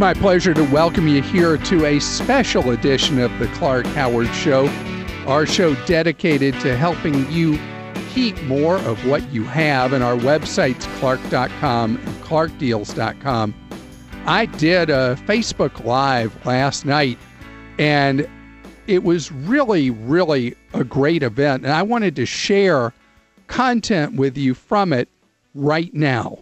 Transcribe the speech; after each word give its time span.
my 0.00 0.14
pleasure 0.14 0.54
to 0.54 0.64
welcome 0.64 1.06
you 1.06 1.20
here 1.20 1.58
to 1.58 1.84
a 1.84 1.98
special 1.98 2.70
edition 2.70 3.18
of 3.18 3.30
the 3.38 3.46
Clark 3.48 3.84
Howard 3.88 4.28
Show, 4.28 4.66
our 5.26 5.44
show 5.44 5.74
dedicated 5.84 6.58
to 6.60 6.74
helping 6.74 7.30
you 7.30 7.58
keep 8.08 8.42
more 8.44 8.78
of 8.78 9.06
what 9.06 9.30
you 9.30 9.44
have. 9.44 9.92
And 9.92 10.02
our 10.02 10.16
website's 10.16 10.86
clark.com 10.98 11.98
and 11.98 12.24
clarkdeals.com. 12.24 13.54
I 14.24 14.46
did 14.46 14.88
a 14.88 15.18
Facebook 15.26 15.84
Live 15.84 16.46
last 16.46 16.86
night, 16.86 17.18
and 17.78 18.26
it 18.86 19.04
was 19.04 19.30
really, 19.30 19.90
really 19.90 20.56
a 20.72 20.82
great 20.82 21.22
event. 21.22 21.64
And 21.64 21.74
I 21.74 21.82
wanted 21.82 22.16
to 22.16 22.24
share 22.24 22.94
content 23.48 24.14
with 24.14 24.38
you 24.38 24.54
from 24.54 24.94
it 24.94 25.10
right 25.54 25.92
now. 25.92 26.38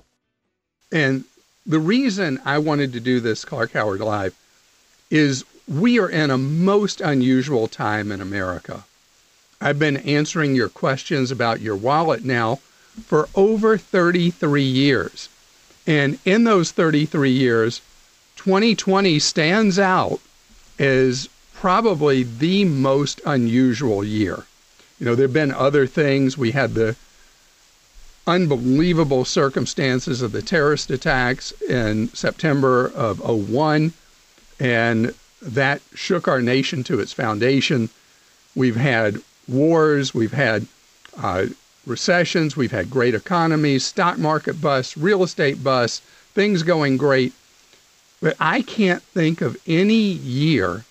And 0.92 1.24
the 1.68 1.78
reason 1.78 2.40
I 2.46 2.58
wanted 2.58 2.94
to 2.94 3.00
do 3.00 3.20
this 3.20 3.44
Clark 3.44 3.72
Howard 3.72 4.00
Live 4.00 4.34
is 5.10 5.44
we 5.68 6.00
are 6.00 6.08
in 6.08 6.30
a 6.30 6.38
most 6.38 7.02
unusual 7.02 7.68
time 7.68 8.10
in 8.10 8.22
America. 8.22 8.84
I've 9.60 9.78
been 9.78 9.98
answering 9.98 10.54
your 10.54 10.70
questions 10.70 11.30
about 11.30 11.60
your 11.60 11.76
wallet 11.76 12.24
now 12.24 12.56
for 13.04 13.28
over 13.34 13.76
33 13.76 14.62
years. 14.62 15.28
And 15.86 16.18
in 16.24 16.44
those 16.44 16.70
33 16.70 17.30
years, 17.30 17.82
2020 18.36 19.18
stands 19.18 19.78
out 19.78 20.20
as 20.78 21.28
probably 21.52 22.22
the 22.22 22.64
most 22.64 23.20
unusual 23.26 24.02
year. 24.02 24.44
You 24.98 25.06
know, 25.06 25.14
there 25.14 25.26
have 25.26 25.34
been 25.34 25.52
other 25.52 25.86
things. 25.86 26.38
We 26.38 26.52
had 26.52 26.74
the 26.74 26.96
unbelievable 28.28 29.24
circumstances 29.24 30.20
of 30.20 30.32
the 30.32 30.42
terrorist 30.42 30.90
attacks 30.90 31.50
in 31.62 32.08
September 32.08 32.92
of 32.94 33.20
01, 33.20 33.94
and 34.60 35.14
that 35.40 35.80
shook 35.94 36.28
our 36.28 36.42
nation 36.42 36.84
to 36.84 37.00
its 37.00 37.12
foundation. 37.12 37.88
We've 38.54 38.76
had 38.76 39.16
wars, 39.48 40.12
we've 40.12 40.34
had 40.34 40.66
uh, 41.16 41.46
recessions, 41.86 42.54
we've 42.54 42.70
had 42.70 42.90
great 42.90 43.14
economies, 43.14 43.84
stock 43.84 44.18
market 44.18 44.60
busts, 44.60 44.96
real 44.96 45.22
estate 45.22 45.64
busts, 45.64 46.00
things 46.34 46.62
going 46.62 46.98
great. 46.98 47.32
But 48.20 48.36
I 48.38 48.60
can't 48.60 49.02
think 49.02 49.40
of 49.40 49.56
any 49.66 49.94
year 49.94 50.84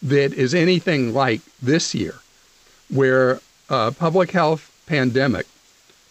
that 0.00 0.32
is 0.32 0.54
anything 0.54 1.12
like 1.12 1.40
this 1.60 1.92
year, 1.92 2.14
where 2.88 3.40
a 3.68 3.90
public 3.90 4.30
health 4.30 4.70
pandemic 4.86 5.46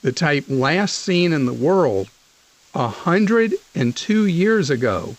the 0.01 0.11
type 0.11 0.45
last 0.47 0.97
seen 0.97 1.33
in 1.33 1.45
the 1.45 1.53
world 1.53 2.09
102 2.73 4.25
years 4.25 4.69
ago 4.69 5.15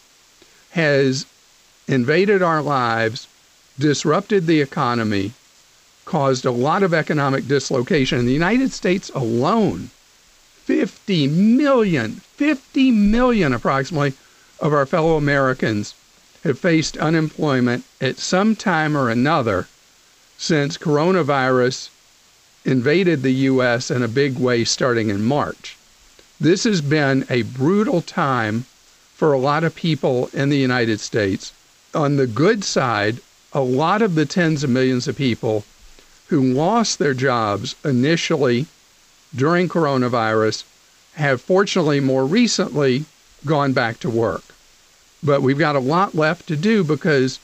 has 0.71 1.27
invaded 1.89 2.43
our 2.43 2.63
lives, 2.63 3.27
disrupted 3.79 4.47
the 4.47 4.61
economy, 4.61 5.33
caused 6.05 6.45
a 6.45 6.51
lot 6.51 6.83
of 6.83 6.95
economic 6.95 7.47
dislocation. 7.49 8.21
In 8.21 8.27
the 8.27 8.33
United 8.33 8.73
States 8.73 9.11
alone, 9.15 9.91
50 10.65 11.27
million, 11.27 12.21
50 12.37 12.91
million 12.93 13.53
approximately 13.53 14.15
of 14.61 14.73
our 14.73 14.87
fellow 14.87 15.17
Americans 15.17 15.95
have 16.45 16.59
faced 16.59 16.97
unemployment 16.97 17.85
at 18.01 18.19
some 18.19 18.55
time 18.57 18.97
or 18.97 19.11
another 19.11 19.67
since 20.39 20.79
coronavirus 20.79 21.91
invaded 22.65 23.23
the 23.23 23.33
U.S. 23.51 23.91
in 23.91 24.03
a 24.03 24.09
big 24.09 24.39
way 24.39 24.65
starting 24.65 25.09
in 25.09 25.25
March. 25.25 25.77
This 26.41 26.65
has 26.65 26.81
been 26.81 27.25
a 27.29 27.43
brutal 27.43 28.03
time 28.03 28.67
for 29.15 29.33
a 29.33 29.39
lot 29.39 29.65
of 29.65 29.75
people 29.75 30.31
in 30.33 30.49
the 30.49 30.57
United 30.57 31.01
States. 31.01 31.53
On 31.95 32.17
the 32.17 32.27
good 32.27 32.65
side, 32.65 33.21
a 33.53 33.61
lot 33.61 34.01
of 34.03 34.15
the 34.15 34.27
tens 34.27 34.65
of 34.65 34.71
millions 34.71 35.09
of 35.09 35.17
people 35.17 35.65
who 36.29 36.41
lost 36.41 36.99
their 36.99 37.15
jobs 37.15 37.75
initially 37.85 38.67
during 39.35 39.69
coronavirus 39.69 40.65
have 41.15 41.41
fortunately 41.41 42.01
more 42.01 42.25
recently 42.25 43.05
gone 43.45 43.73
back 43.73 43.99
to 44.01 44.09
work. 44.09 44.45
But 45.23 45.43
we've 45.43 45.59
got 45.59 45.77
a 45.77 45.81
lot 45.81 46.15
left 46.15 46.47
to 46.49 46.57
do 46.57 46.85
because 46.85 47.39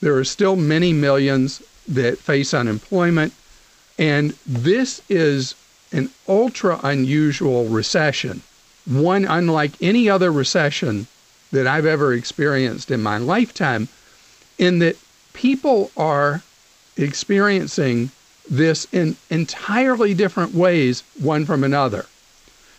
there 0.00 0.16
are 0.16 0.24
still 0.24 0.56
many 0.56 0.92
millions 0.92 1.62
that 1.86 2.18
face 2.18 2.54
unemployment 2.54 3.32
and 4.00 4.30
this 4.46 5.02
is 5.10 5.54
an 5.92 6.08
ultra 6.26 6.80
unusual 6.82 7.68
recession, 7.68 8.40
one 8.86 9.26
unlike 9.26 9.72
any 9.82 10.08
other 10.08 10.32
recession 10.32 11.06
that 11.52 11.66
I've 11.66 11.84
ever 11.84 12.14
experienced 12.14 12.90
in 12.90 13.02
my 13.02 13.18
lifetime, 13.18 13.88
in 14.56 14.78
that 14.78 14.96
people 15.34 15.90
are 15.98 16.42
experiencing 16.96 18.10
this 18.48 18.86
in 18.90 19.16
entirely 19.28 20.14
different 20.14 20.54
ways, 20.54 21.02
one 21.20 21.44
from 21.44 21.62
another. 21.62 22.06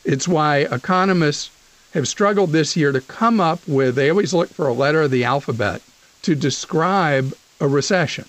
It's 0.03 0.28
why 0.28 0.59
economists 0.59 1.52
have 1.94 2.08
struggled 2.08 2.52
this 2.52 2.76
year 2.76 2.92
to 2.92 3.02
come 3.02 3.40
up 3.40 3.59
with, 3.68 3.94
they 3.94 4.09
always 4.09 4.34
look 4.34 4.50
for 4.50 4.68
a 4.68 4.74
letter 4.74 5.03
of 5.03 5.12
the 5.12 5.24
alphabet 5.24 5.84
to 6.24 6.34
describe 6.34 7.34
a 7.59 7.68
recession 7.68 8.26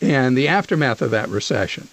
and 0.00 0.38
the 0.38 0.46
aftermath 0.46 1.02
of 1.02 1.10
that 1.10 1.28
recession. 1.28 1.88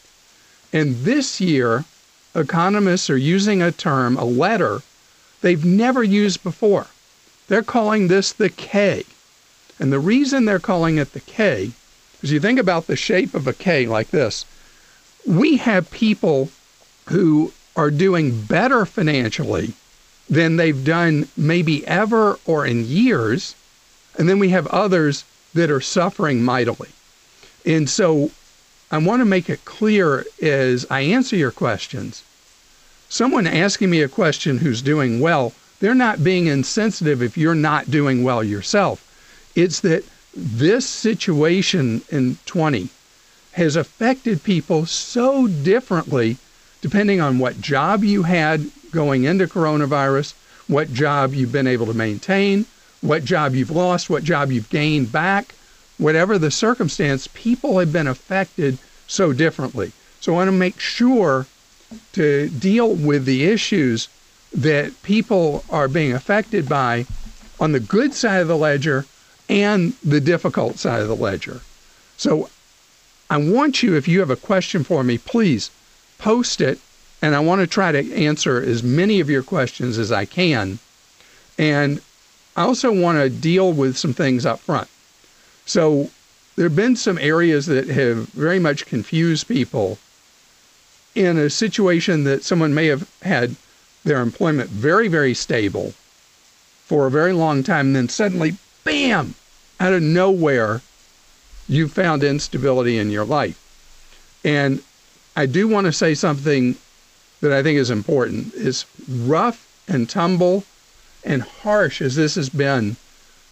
And 0.74 0.96
this 1.06 1.40
year, 1.40 1.86
economists 2.34 3.10
are 3.10 3.18
using 3.18 3.62
a 3.62 3.72
term, 3.72 4.18
a 4.18 4.26
letter, 4.26 4.82
they've 5.42 5.64
never 5.64 6.04
used 6.04 6.42
before. 6.42 6.88
They're 7.48 7.62
calling 7.62 8.08
this 8.08 8.34
the 8.34 8.50
K. 8.50 9.06
And 9.80 9.94
the 9.94 10.00
reason 10.00 10.46
they're 10.46 10.60
calling 10.60 10.98
it 10.98 11.14
the 11.14 11.20
K 11.20 11.72
is 12.24 12.32
you 12.32 12.40
think 12.40 12.60
about 12.60 12.88
the 12.88 12.96
shape 12.96 13.36
of 13.36 13.46
a 13.46 13.54
K 13.54 13.86
like 13.86 14.10
this. 14.10 14.46
We 15.28 15.58
have 15.58 15.92
people 15.92 16.50
who 17.10 17.54
are 17.76 17.92
doing 17.92 18.42
better 18.42 18.86
financially 18.86 19.74
than 20.30 20.56
they've 20.56 20.84
done 20.84 21.28
maybe 21.38 21.86
ever 21.86 22.40
or 22.46 22.66
in 22.66 22.86
years. 22.86 23.56
And 24.18 24.28
then 24.28 24.40
we 24.40 24.50
have 24.50 24.68
others 24.68 25.24
that 25.54 25.70
are 25.70 25.82
suffering 25.82 26.44
mightily. 26.44 26.90
And 27.66 27.90
so 27.90 28.32
I 28.94 29.00
want 29.00 29.22
to 29.22 29.26
make 29.26 29.50
it 29.50 29.66
clear 29.66 30.24
as 30.40 30.86
I 30.88 31.02
answer 31.02 31.36
your 31.36 31.50
questions. 31.50 32.22
Someone 33.10 33.48
asking 33.48 33.90
me 33.90 34.04
a 34.04 34.08
question 34.08 34.60
who's 34.60 34.84
doing 34.84 35.20
well, 35.20 35.54
they're 35.80 35.96
not 35.96 36.24
being 36.24 36.46
insensitive 36.46 37.20
if 37.20 37.36
you're 37.36 37.56
not 37.56 37.90
doing 37.90 38.24
well 38.24 38.44
yourself. 38.44 39.04
It's 39.56 39.80
that 39.80 40.04
this 40.36 40.88
situation 40.88 42.04
in 42.12 42.38
20 42.46 42.90
has 43.54 43.76
affected 43.76 44.44
people 44.44 44.86
so 44.86 45.48
differently 45.48 46.38
depending 46.82 47.20
on 47.20 47.40
what 47.40 47.60
job 47.60 48.04
you 48.04 48.22
had 48.22 48.70
going 48.92 49.24
into 49.24 49.48
coronavirus, 49.48 50.36
what 50.68 50.94
job 50.94 51.34
you've 51.34 51.52
been 51.52 51.66
able 51.66 51.88
to 51.88 51.96
maintain, 51.96 52.68
what 53.02 53.26
job 53.26 53.56
you've 53.56 53.72
lost, 53.72 54.08
what 54.08 54.24
job 54.24 54.52
you've 54.52 54.70
gained 54.70 55.12
back, 55.12 55.56
whatever 55.98 56.38
the 56.38 56.52
circumstance, 56.52 57.28
people 57.28 57.80
have 57.80 57.94
been 57.94 58.08
affected 58.08 58.78
so 59.08 59.34
differently. 59.34 59.92
So 60.20 60.34
I 60.34 60.36
want 60.38 60.48
to 60.48 60.54
make 60.54 60.80
sure 60.80 61.46
to 62.14 62.50
deal 62.50 62.94
with 62.94 63.26
the 63.26 63.46
issues 63.46 64.08
that 64.54 65.02
people 65.04 65.64
are 65.70 65.88
being 65.88 66.14
affected 66.14 66.68
by 66.68 67.06
on 67.60 67.72
the 67.72 67.80
good 67.80 68.14
side 68.14 68.42
of 68.42 68.48
the 68.48 68.58
ledger 68.58 69.06
and 69.50 69.94
the 70.04 70.22
difficult 70.22 70.78
side 70.80 71.02
of 71.02 71.08
the 71.08 71.16
ledger. 71.16 71.62
So 72.18 72.50
I 73.30 73.38
want 73.38 73.84
you, 73.84 73.96
if 73.96 74.08
you 74.08 74.20
have 74.20 74.30
a 74.30 74.36
question 74.36 74.84
for 74.84 75.04
me, 75.04 75.18
please 75.18 75.72
post 76.18 76.62
it. 76.62 76.80
And 77.22 77.36
I 77.36 77.40
want 77.40 77.62
to 77.62 77.68
try 77.68 77.92
to 77.92 78.14
answer 78.14 78.62
as 78.62 78.84
many 78.84 79.20
of 79.20 79.30
your 79.30 79.44
questions 79.44 79.98
as 79.98 80.12
I 80.12 80.26
can. 80.26 80.80
And 81.58 82.02
I 82.56 82.64
also 82.64 82.92
want 82.92 83.18
to 83.18 83.30
deal 83.30 83.72
with 83.72 83.98
some 83.98 84.14
things 84.14 84.46
up 84.46 84.60
front. 84.60 84.90
So 85.66 86.10
there 86.56 86.66
have 86.66 86.76
been 86.76 86.96
some 86.96 87.18
areas 87.18 87.66
that 87.68 87.88
have 87.88 88.28
very 88.30 88.60
much 88.60 88.86
confused 88.86 89.48
people 89.48 89.98
in 91.16 91.38
a 91.38 91.50
situation 91.50 92.24
that 92.24 92.44
someone 92.44 92.74
may 92.74 92.88
have 92.88 93.10
had 93.22 93.56
their 94.04 94.22
employment 94.22 94.70
very, 94.70 95.08
very 95.08 95.34
stable 95.34 95.94
for 96.86 97.08
a 97.08 97.12
very 97.12 97.34
long 97.34 97.64
time, 97.64 97.88
and 97.88 97.96
then 97.96 98.10
suddenly, 98.10 98.58
bam, 98.84 99.36
out 99.80 99.94
of 99.94 100.02
nowhere, 100.02 100.82
you 101.68 101.88
found 101.88 102.24
instability 102.24 102.98
in 102.98 103.10
your 103.10 103.26
life. 103.26 103.60
And 104.44 104.84
I 105.36 105.46
do 105.46 105.68
want 105.68 105.86
to 105.86 105.94
say 105.94 106.14
something 106.14 106.76
that 107.42 107.54
I 107.54 107.64
think 107.64 107.80
is 107.80 107.90
important. 107.90 108.54
Is 108.54 108.86
rough 109.10 109.66
and 109.88 110.10
tumble 110.10 110.66
and 111.24 111.42
harsh 111.42 112.02
as 112.02 112.16
this 112.16 112.36
has 112.36 112.50
been 112.50 112.98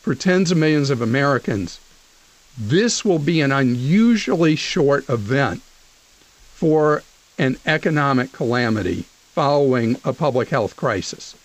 for 0.01 0.13
tens 0.13 0.51
of 0.51 0.57
millions 0.57 0.89
of 0.89 1.01
Americans, 1.01 1.79
this 2.57 3.05
will 3.05 3.19
be 3.19 3.41
an 3.41 3.51
unusually 3.51 4.55
short 4.55 5.07
event 5.09 5.61
for 6.53 7.03
an 7.37 7.57
economic 7.65 8.31
calamity 8.31 9.05
following 9.33 9.97
a 10.03 10.13
public 10.13 10.49
health 10.49 10.75
crisis 10.75 11.35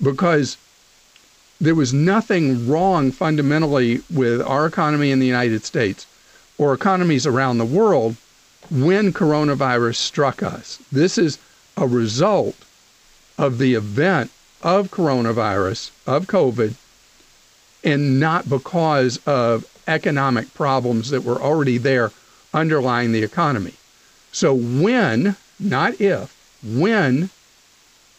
because 0.00 0.56
there 1.60 1.74
was 1.74 1.92
nothing 1.92 2.68
wrong 2.68 3.12
fundamentally 3.12 4.00
with 4.12 4.40
our 4.42 4.66
economy 4.66 5.10
in 5.10 5.20
the 5.20 5.26
United 5.26 5.64
States 5.64 6.06
or 6.58 6.72
economies 6.72 7.26
around 7.26 7.58
the 7.58 7.64
world 7.64 8.16
when 8.70 9.12
coronavirus 9.12 9.96
struck 9.96 10.42
us. 10.42 10.78
This 10.90 11.18
is 11.18 11.38
a 11.76 11.86
result 11.86 12.56
of 13.38 13.58
the 13.58 13.74
event 13.74 14.30
of 14.62 14.90
coronavirus, 14.90 15.90
of 16.06 16.26
COVID, 16.26 16.74
and 17.84 18.20
not 18.20 18.48
because 18.48 19.18
of 19.26 19.66
economic 19.86 20.52
problems 20.54 21.10
that 21.10 21.24
were 21.24 21.40
already 21.40 21.78
there 21.78 22.12
underlying 22.54 23.12
the 23.12 23.22
economy. 23.22 23.74
So, 24.32 24.54
when, 24.54 25.36
not 25.58 26.00
if, 26.00 26.34
when 26.62 27.30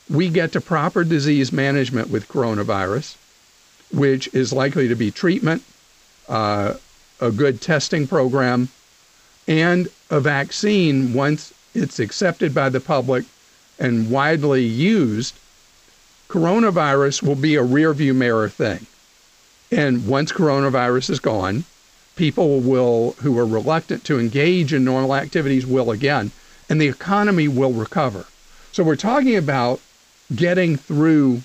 we 0.09 0.29
get 0.29 0.51
to 0.51 0.61
proper 0.61 1.03
disease 1.03 1.51
management 1.51 2.09
with 2.09 2.27
coronavirus, 2.27 3.15
which 3.91 4.33
is 4.33 4.53
likely 4.53 4.87
to 4.87 4.95
be 4.95 5.11
treatment, 5.11 5.63
uh, 6.27 6.75
a 7.19 7.31
good 7.31 7.61
testing 7.61 8.07
program, 8.07 8.69
and 9.47 9.87
a 10.09 10.19
vaccine 10.19 11.13
once 11.13 11.53
it's 11.73 11.99
accepted 11.99 12.53
by 12.53 12.69
the 12.69 12.79
public 12.79 13.25
and 13.79 14.11
widely 14.11 14.63
used, 14.63 15.35
coronavirus 16.29 17.23
will 17.23 17.35
be 17.35 17.55
a 17.55 17.63
rearview 17.63 18.15
mirror 18.15 18.49
thing. 18.49 18.85
And 19.77 20.07
once 20.07 20.31
coronavirus 20.31 21.09
is 21.09 21.19
gone, 21.19 21.63
people 22.15 22.59
will 22.59 23.13
who 23.19 23.37
are 23.39 23.45
reluctant 23.45 24.03
to 24.05 24.19
engage 24.19 24.73
in 24.73 24.83
normal 24.83 25.15
activities 25.15 25.65
will 25.65 25.89
again, 25.89 26.31
and 26.69 26.79
the 26.79 26.87
economy 26.87 27.47
will 27.47 27.73
recover. 27.73 28.25
So 28.71 28.83
we're 28.83 28.95
talking 28.95 29.35
about 29.35 29.79
getting 30.35 30.77
through 30.77 31.41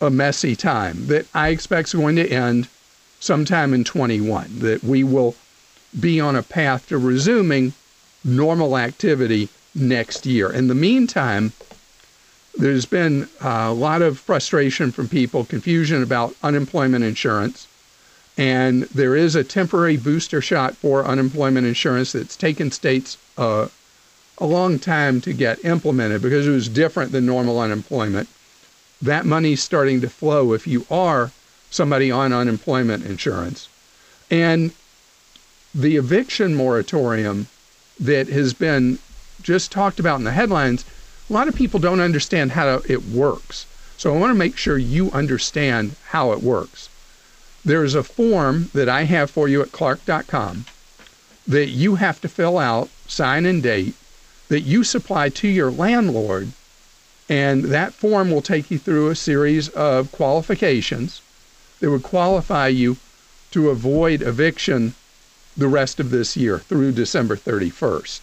a 0.00 0.10
messy 0.10 0.56
time 0.56 1.06
that 1.08 1.26
I 1.34 1.48
expect 1.48 1.88
is 1.88 1.94
going 1.94 2.16
to 2.16 2.28
end 2.28 2.68
sometime 3.18 3.74
in 3.74 3.84
21, 3.84 4.60
that 4.60 4.82
we 4.82 5.04
will 5.04 5.34
be 5.98 6.20
on 6.20 6.36
a 6.36 6.42
path 6.42 6.88
to 6.88 6.96
resuming 6.96 7.74
normal 8.24 8.78
activity 8.78 9.48
next 9.74 10.24
year. 10.24 10.50
In 10.50 10.68
the 10.68 10.74
meantime, 10.74 11.52
there's 12.60 12.86
been 12.86 13.28
a 13.40 13.72
lot 13.72 14.02
of 14.02 14.18
frustration 14.18 14.92
from 14.92 15.08
people, 15.08 15.44
confusion 15.44 16.02
about 16.02 16.34
unemployment 16.42 17.04
insurance. 17.04 17.66
And 18.36 18.82
there 18.84 19.16
is 19.16 19.34
a 19.34 19.44
temporary 19.44 19.96
booster 19.96 20.40
shot 20.40 20.76
for 20.76 21.04
unemployment 21.04 21.66
insurance 21.66 22.12
that's 22.12 22.36
taken 22.36 22.70
states 22.70 23.18
uh, 23.36 23.68
a 24.38 24.46
long 24.46 24.78
time 24.78 25.20
to 25.22 25.32
get 25.32 25.64
implemented 25.64 26.22
because 26.22 26.46
it 26.46 26.50
was 26.50 26.68
different 26.68 27.12
than 27.12 27.26
normal 27.26 27.58
unemployment. 27.58 28.28
That 29.02 29.26
money's 29.26 29.62
starting 29.62 30.00
to 30.02 30.08
flow 30.08 30.52
if 30.52 30.66
you 30.66 30.86
are 30.90 31.30
somebody 31.70 32.10
on 32.10 32.32
unemployment 32.32 33.04
insurance. 33.04 33.68
And 34.30 34.72
the 35.74 35.96
eviction 35.96 36.54
moratorium 36.54 37.46
that 37.98 38.28
has 38.28 38.54
been 38.54 38.98
just 39.42 39.72
talked 39.72 40.00
about 40.00 40.18
in 40.18 40.24
the 40.24 40.32
headlines 40.32 40.84
a 41.30 41.32
lot 41.32 41.48
of 41.48 41.54
people 41.54 41.78
don't 41.78 42.00
understand 42.00 42.52
how 42.52 42.82
it 42.88 43.04
works. 43.06 43.66
So 43.96 44.12
I 44.12 44.18
want 44.18 44.30
to 44.30 44.38
make 44.38 44.56
sure 44.56 44.76
you 44.76 45.10
understand 45.12 45.94
how 46.08 46.32
it 46.32 46.42
works. 46.42 46.88
There's 47.64 47.94
a 47.94 48.02
form 48.02 48.70
that 48.74 48.88
I 48.88 49.04
have 49.04 49.30
for 49.30 49.46
you 49.46 49.62
at 49.62 49.72
clark.com 49.72 50.64
that 51.46 51.68
you 51.68 51.96
have 51.96 52.20
to 52.22 52.28
fill 52.28 52.58
out, 52.58 52.88
sign 53.06 53.46
and 53.46 53.62
date, 53.62 53.94
that 54.48 54.62
you 54.62 54.82
supply 54.82 55.28
to 55.28 55.48
your 55.48 55.70
landlord. 55.70 56.52
And 57.28 57.64
that 57.64 57.94
form 57.94 58.30
will 58.30 58.42
take 58.42 58.70
you 58.70 58.78
through 58.78 59.08
a 59.08 59.14
series 59.14 59.68
of 59.68 60.10
qualifications 60.10 61.22
that 61.78 61.90
would 61.90 62.02
qualify 62.02 62.68
you 62.68 62.96
to 63.52 63.70
avoid 63.70 64.22
eviction 64.22 64.94
the 65.56 65.68
rest 65.68 66.00
of 66.00 66.10
this 66.10 66.36
year 66.36 66.58
through 66.58 66.92
December 66.92 67.36
31st. 67.36 68.22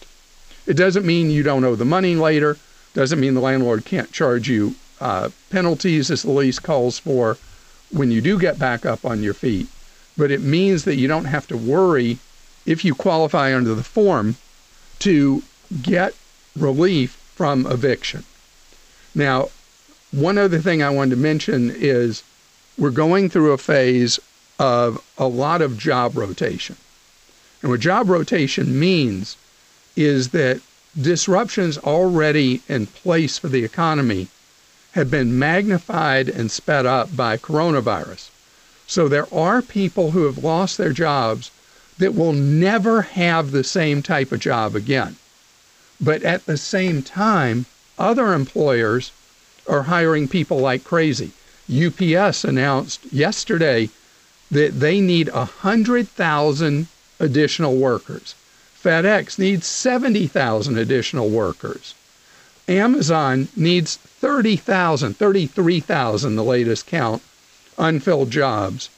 It 0.66 0.74
doesn't 0.74 1.06
mean 1.06 1.30
you 1.30 1.42
don't 1.42 1.64
owe 1.64 1.76
the 1.76 1.84
money 1.84 2.14
later. 2.14 2.58
Doesn't 2.94 3.20
mean 3.20 3.34
the 3.34 3.40
landlord 3.40 3.84
can't 3.84 4.12
charge 4.12 4.48
you 4.48 4.74
uh, 5.00 5.30
penalties 5.50 6.10
as 6.10 6.22
the 6.22 6.30
lease 6.30 6.58
calls 6.58 6.98
for 6.98 7.38
when 7.90 8.10
you 8.10 8.20
do 8.20 8.38
get 8.38 8.58
back 8.58 8.84
up 8.84 9.04
on 9.04 9.22
your 9.22 9.34
feet. 9.34 9.68
But 10.16 10.30
it 10.30 10.40
means 10.40 10.84
that 10.84 10.96
you 10.96 11.06
don't 11.06 11.26
have 11.26 11.46
to 11.48 11.56
worry 11.56 12.18
if 12.66 12.84
you 12.84 12.94
qualify 12.94 13.54
under 13.54 13.74
the 13.74 13.84
form 13.84 14.36
to 14.98 15.42
get 15.80 16.14
relief 16.56 17.12
from 17.34 17.66
eviction. 17.66 18.24
Now, 19.14 19.48
one 20.10 20.38
other 20.38 20.58
thing 20.58 20.82
I 20.82 20.90
wanted 20.90 21.16
to 21.16 21.22
mention 21.22 21.70
is 21.74 22.22
we're 22.76 22.90
going 22.90 23.28
through 23.28 23.52
a 23.52 23.58
phase 23.58 24.18
of 24.58 25.04
a 25.16 25.28
lot 25.28 25.62
of 25.62 25.78
job 25.78 26.16
rotation. 26.16 26.76
And 27.62 27.70
what 27.70 27.80
job 27.80 28.08
rotation 28.08 28.78
means 28.78 29.36
is 29.96 30.30
that 30.30 30.60
disruptions 31.00 31.78
already 31.78 32.62
in 32.68 32.86
place 32.86 33.38
for 33.38 33.48
the 33.48 33.64
economy 33.64 34.28
have 34.92 35.10
been 35.10 35.38
magnified 35.38 36.28
and 36.28 36.50
sped 36.50 36.86
up 36.86 37.14
by 37.14 37.36
coronavirus. 37.36 38.30
So 38.86 39.06
there 39.06 39.32
are 39.32 39.60
people 39.60 40.12
who 40.12 40.24
have 40.24 40.42
lost 40.42 40.78
their 40.78 40.92
jobs 40.92 41.50
that 41.98 42.14
will 42.14 42.32
never 42.32 43.02
have 43.02 43.50
the 43.50 43.64
same 43.64 44.02
type 44.02 44.32
of 44.32 44.40
job 44.40 44.74
again. 44.74 45.16
But 46.00 46.22
at 46.22 46.46
the 46.46 46.56
same 46.56 47.02
time, 47.02 47.66
other 47.98 48.32
employers 48.32 49.10
are 49.68 49.82
hiring 49.82 50.28
people 50.28 50.58
like 50.58 50.84
crazy. 50.84 51.32
UPS 51.70 52.44
announced 52.44 53.00
yesterday 53.12 53.90
that 54.50 54.80
they 54.80 55.00
need 55.00 55.30
100,000 55.30 56.86
additional 57.20 57.76
workers. 57.76 58.34
FedEx 58.88 59.38
needs 59.38 59.66
70,000 59.66 60.78
additional 60.78 61.28
workers. 61.28 61.94
Amazon 62.66 63.48
needs 63.54 63.96
30,000, 63.96 65.14
33,000, 65.14 66.36
the 66.36 66.42
latest 66.42 66.86
count, 66.86 67.22
unfilled 67.76 68.30
jobs. 68.30 68.88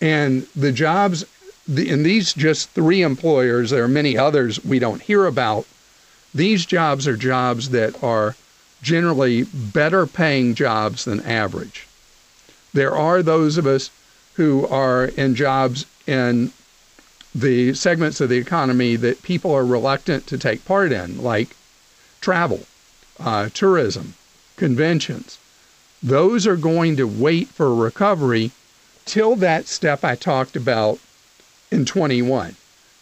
And 0.00 0.48
the 0.56 0.72
jobs, 0.72 1.24
in 1.68 2.02
these 2.02 2.32
just 2.32 2.70
three 2.70 3.02
employers, 3.02 3.70
there 3.70 3.84
are 3.84 3.88
many 3.88 4.18
others 4.18 4.64
we 4.64 4.80
don't 4.80 5.02
hear 5.02 5.26
about. 5.26 5.64
These 6.34 6.66
jobs 6.66 7.06
are 7.06 7.16
jobs 7.16 7.70
that 7.70 8.02
are 8.02 8.34
generally 8.82 9.44
better 9.44 10.08
paying 10.08 10.56
jobs 10.56 11.04
than 11.04 11.20
average. 11.20 11.86
There 12.74 12.96
are 12.96 13.22
those 13.22 13.58
of 13.58 13.66
us 13.66 13.90
who 14.34 14.66
are 14.66 15.04
in 15.04 15.36
jobs 15.36 15.86
in 16.04 16.50
the 17.36 17.74
segments 17.74 18.18
of 18.22 18.30
the 18.30 18.38
economy 18.38 18.96
that 18.96 19.22
people 19.22 19.52
are 19.52 19.64
reluctant 19.64 20.26
to 20.26 20.38
take 20.38 20.64
part 20.64 20.90
in, 20.90 21.22
like 21.22 21.54
travel, 22.22 22.60
uh, 23.20 23.50
tourism, 23.52 24.14
conventions. 24.56 25.38
Those 26.02 26.46
are 26.46 26.56
going 26.56 26.96
to 26.96 27.06
wait 27.06 27.48
for 27.48 27.74
recovery 27.74 28.52
till 29.04 29.36
that 29.36 29.66
step 29.66 30.02
I 30.02 30.14
talked 30.14 30.56
about 30.56 30.98
in 31.70 31.84
21, 31.84 32.56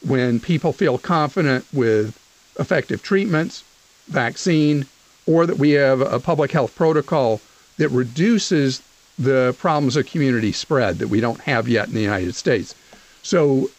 when 0.05 0.41
people 0.41 0.73
feel 0.73 0.99
confident 0.99 1.65
with 1.73 2.19
effective 2.59 3.05
treatments, 3.05 3.63
vaccine, 4.09 4.87
or 5.27 5.47
that 5.47 5.59
we 5.59 5.71
have 5.73 6.01
a 6.01 6.19
public 6.19 6.51
health 6.51 6.75
protocol 6.75 7.41
that 7.77 7.89
reduces 7.91 8.83
the 9.17 9.55
problems 9.61 9.95
of 9.97 10.07
community 10.07 10.51
spread 10.51 10.99
that 10.99 11.09
we 11.09 11.21
don't 11.21 11.43
have 11.43 11.69
yet 11.69 11.87
in 11.87 11.95
the 11.95 12.01
United 12.01 12.35
States. 12.35 12.75
So 13.23 13.71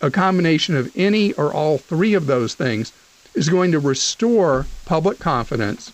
a 0.00 0.10
combination 0.10 0.76
of 0.76 0.92
any 0.96 1.32
or 1.34 1.52
all 1.52 1.78
three 1.78 2.14
of 2.14 2.26
those 2.26 2.54
things 2.54 2.92
is 3.34 3.48
going 3.48 3.72
to 3.72 3.78
restore 3.78 4.66
public 4.84 5.18
confidence 5.18 5.92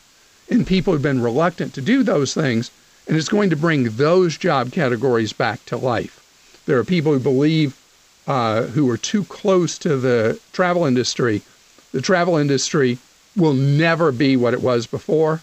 in 0.48 0.64
people 0.64 0.92
who've 0.92 1.02
been 1.02 1.22
reluctant 1.22 1.74
to 1.74 1.80
do 1.80 2.02
those 2.02 2.34
things, 2.34 2.70
and 3.06 3.16
it's 3.16 3.28
going 3.28 3.50
to 3.50 3.56
bring 3.56 3.84
those 3.96 4.36
job 4.36 4.72
categories 4.72 5.32
back 5.32 5.64
to 5.66 5.76
life. 5.76 6.62
There 6.66 6.78
are 6.78 6.84
people 6.84 7.12
who 7.12 7.18
believe 7.18 7.78
uh, 8.26 8.64
who 8.64 8.88
are 8.88 8.96
too 8.96 9.24
close 9.24 9.76
to 9.78 9.96
the 9.96 10.38
travel 10.52 10.84
industry. 10.84 11.42
The 11.90 12.00
travel 12.00 12.36
industry 12.36 12.98
will 13.36 13.54
never 13.54 14.12
be 14.12 14.36
what 14.36 14.54
it 14.54 14.62
was 14.62 14.86
before. 14.86 15.40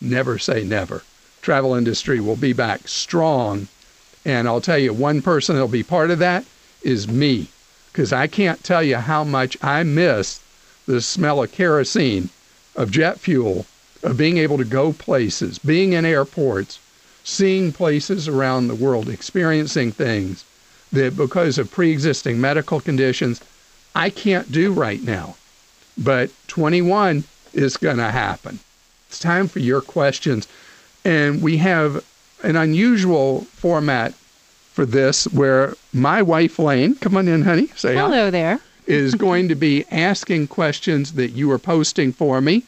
Never 0.00 0.38
say 0.38 0.64
never. 0.64 1.02
Travel 1.40 1.74
industry 1.74 2.18
will 2.18 2.36
be 2.36 2.52
back 2.52 2.88
strong. 2.88 3.68
And 4.24 4.48
I'll 4.48 4.60
tell 4.60 4.78
you, 4.78 4.92
one 4.92 5.22
person 5.22 5.54
that'll 5.54 5.68
be 5.68 5.84
part 5.84 6.10
of 6.10 6.18
that 6.18 6.44
is 6.82 7.06
me 7.06 7.48
because 7.96 8.12
I 8.12 8.26
can't 8.26 8.62
tell 8.62 8.82
you 8.82 8.96
how 8.96 9.24
much 9.24 9.56
I 9.62 9.82
miss 9.82 10.40
the 10.84 11.00
smell 11.00 11.42
of 11.42 11.50
kerosene, 11.50 12.28
of 12.74 12.90
jet 12.90 13.18
fuel, 13.18 13.64
of 14.02 14.18
being 14.18 14.36
able 14.36 14.58
to 14.58 14.66
go 14.66 14.92
places, 14.92 15.58
being 15.58 15.94
in 15.94 16.04
airports, 16.04 16.78
seeing 17.24 17.72
places 17.72 18.28
around 18.28 18.68
the 18.68 18.74
world, 18.74 19.08
experiencing 19.08 19.92
things 19.92 20.44
that 20.92 21.16
because 21.16 21.56
of 21.56 21.70
pre 21.70 21.90
existing 21.90 22.38
medical 22.38 22.82
conditions, 22.82 23.40
I 23.94 24.10
can't 24.10 24.52
do 24.52 24.74
right 24.74 25.02
now. 25.02 25.36
But 25.96 26.30
21 26.48 27.24
is 27.54 27.78
going 27.78 27.96
to 27.96 28.10
happen. 28.10 28.58
It's 29.08 29.18
time 29.18 29.48
for 29.48 29.60
your 29.60 29.80
questions. 29.80 30.46
And 31.02 31.40
we 31.40 31.56
have 31.56 32.04
an 32.42 32.56
unusual 32.56 33.44
format 33.54 34.12
for 34.76 34.84
this, 34.86 35.24
where 35.28 35.74
my 35.94 36.20
wife 36.20 36.58
Lane, 36.58 36.94
come 36.96 37.16
on 37.16 37.26
in, 37.26 37.42
honey, 37.42 37.68
say 37.76 37.94
hi, 37.94 38.02
Hello 38.02 38.30
there. 38.30 38.60
is 38.86 39.14
going 39.26 39.48
to 39.48 39.54
be 39.54 39.84
asking 39.90 40.46
questions 40.48 41.14
that 41.14 41.30
you 41.30 41.50
are 41.50 41.58
posting 41.58 42.12
for 42.12 42.40
me. 42.42 42.62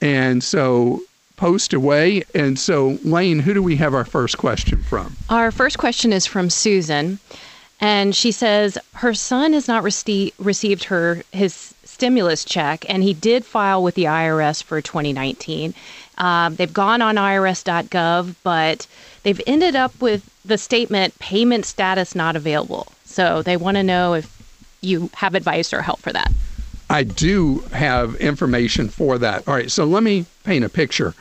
And 0.00 0.42
so 0.42 1.02
post 1.36 1.72
away. 1.74 2.22
And 2.34 2.58
so, 2.58 2.98
Lane, 3.04 3.38
who 3.40 3.54
do 3.54 3.62
we 3.62 3.76
have 3.76 3.94
our 3.94 4.04
first 4.06 4.38
question 4.38 4.82
from? 4.82 5.16
Our 5.28 5.50
first 5.50 5.78
question 5.78 6.12
is 6.12 6.26
from 6.26 6.50
Susan, 6.50 7.18
and 7.80 8.14
she 8.16 8.32
says 8.32 8.76
her 8.94 9.14
son 9.14 9.52
has 9.52 9.68
not 9.68 9.82
rece- 9.82 10.32
received 10.38 10.84
her 10.84 11.22
his 11.32 11.74
stimulus 11.84 12.44
check, 12.44 12.84
and 12.88 13.02
he 13.02 13.12
did 13.14 13.44
file 13.44 13.82
with 13.82 13.94
the 13.94 14.04
IRS 14.04 14.62
for 14.62 14.80
2019. 14.80 15.74
Um, 16.18 16.56
they've 16.56 16.72
gone 16.72 17.00
on 17.02 17.16
IRS.gov, 17.16 18.34
but 18.42 18.86
they've 19.22 19.40
ended 19.46 19.76
up 19.76 19.98
with 20.00 20.28
the 20.44 20.58
statement 20.58 21.18
payment 21.18 21.66
status 21.66 22.14
not 22.14 22.36
available. 22.36 22.92
So 23.04 23.42
they 23.42 23.56
want 23.56 23.76
to 23.76 23.82
know 23.82 24.14
if 24.14 24.36
you 24.80 25.10
have 25.14 25.34
advice 25.34 25.72
or 25.72 25.82
help 25.82 26.00
for 26.00 26.12
that. 26.12 26.32
I 26.88 27.04
do 27.04 27.60
have 27.72 28.16
information 28.16 28.88
for 28.88 29.18
that. 29.18 29.46
All 29.46 29.54
right, 29.54 29.70
so 29.70 29.84
let 29.84 30.02
me 30.02 30.26
paint 30.44 30.64
a 30.64 30.68
picture. 30.68 31.14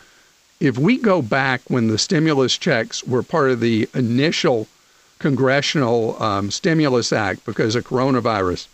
If 0.60 0.78
we 0.78 0.98
go 0.98 1.22
back 1.22 1.62
when 1.68 1.88
the 1.88 1.98
stimulus 1.98 2.58
checks 2.58 3.04
were 3.04 3.24
part 3.24 3.52
of 3.52 3.60
the 3.60 3.88
initial 3.94 4.68
congressional 5.20 6.22
um, 6.22 6.50
stimulus 6.50 7.14
act 7.14 7.46
because 7.46 7.76
of 7.76 7.86
coronavirus, 7.86 8.68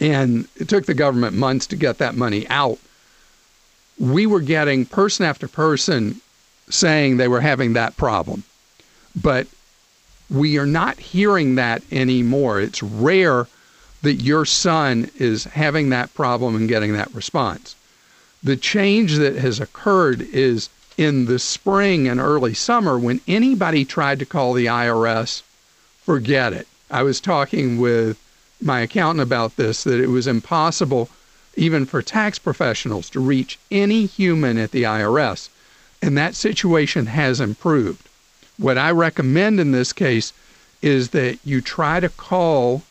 and 0.00 0.46
it 0.56 0.68
took 0.68 0.86
the 0.86 0.94
government 0.94 1.34
months 1.34 1.66
to 1.66 1.76
get 1.76 1.98
that 1.98 2.14
money 2.14 2.46
out, 2.48 2.78
we 3.98 4.26
were 4.26 4.40
getting 4.40 4.86
person 4.86 5.26
after 5.26 5.48
person 5.48 6.20
saying 6.70 7.16
they 7.16 7.28
were 7.28 7.40
having 7.40 7.72
that 7.74 7.96
problem. 7.96 8.44
But 9.20 9.46
we 10.30 10.58
are 10.58 10.66
not 10.66 10.98
hearing 10.98 11.56
that 11.56 11.82
anymore. 11.90 12.60
It's 12.60 12.82
rare 12.82 13.46
that 14.02 14.14
your 14.14 14.44
son 14.46 15.10
is 15.16 15.44
having 15.44 15.90
that 15.90 16.14
problem 16.14 16.56
and 16.56 16.68
getting 16.68 16.92
that 16.94 17.12
response. 17.14 17.74
The 18.42 18.56
change 18.56 19.16
that 19.16 19.36
has 19.36 19.60
occurred 19.60 20.22
is 20.22 20.70
in 20.96 21.26
the 21.26 21.38
spring 21.38 22.08
and 22.08 22.20
early 22.20 22.54
summer 22.54 22.98
when 22.98 23.20
anybody 23.28 23.84
tried 23.84 24.18
to 24.18 24.26
call 24.26 24.52
the 24.52 24.66
IRS, 24.66 25.42
forget 26.02 26.52
it. 26.52 26.66
I 26.90 27.02
was 27.02 27.20
talking 27.20 27.78
with 27.78 28.18
my 28.60 28.80
accountant 28.80 29.22
about 29.22 29.56
this 29.56 29.84
that 29.84 30.00
it 30.00 30.08
was 30.08 30.26
impossible 30.26 31.08
even 31.56 31.84
for 31.86 32.02
tax 32.02 32.38
professionals 32.38 33.10
to 33.10 33.20
reach 33.20 33.58
any 33.70 34.06
human 34.06 34.56
at 34.58 34.70
the 34.70 34.84
IRS. 34.84 35.48
And 36.02 36.16
that 36.16 36.34
situation 36.34 37.06
has 37.06 37.40
improved. 37.40 38.08
What 38.58 38.78
I 38.78 38.90
recommend 38.90 39.60
in 39.60 39.72
this 39.72 39.92
case 39.92 40.32
is 40.82 41.10
that 41.10 41.38
you 41.44 41.60
try 41.60 42.00
to 42.00 42.08
call 42.08 42.82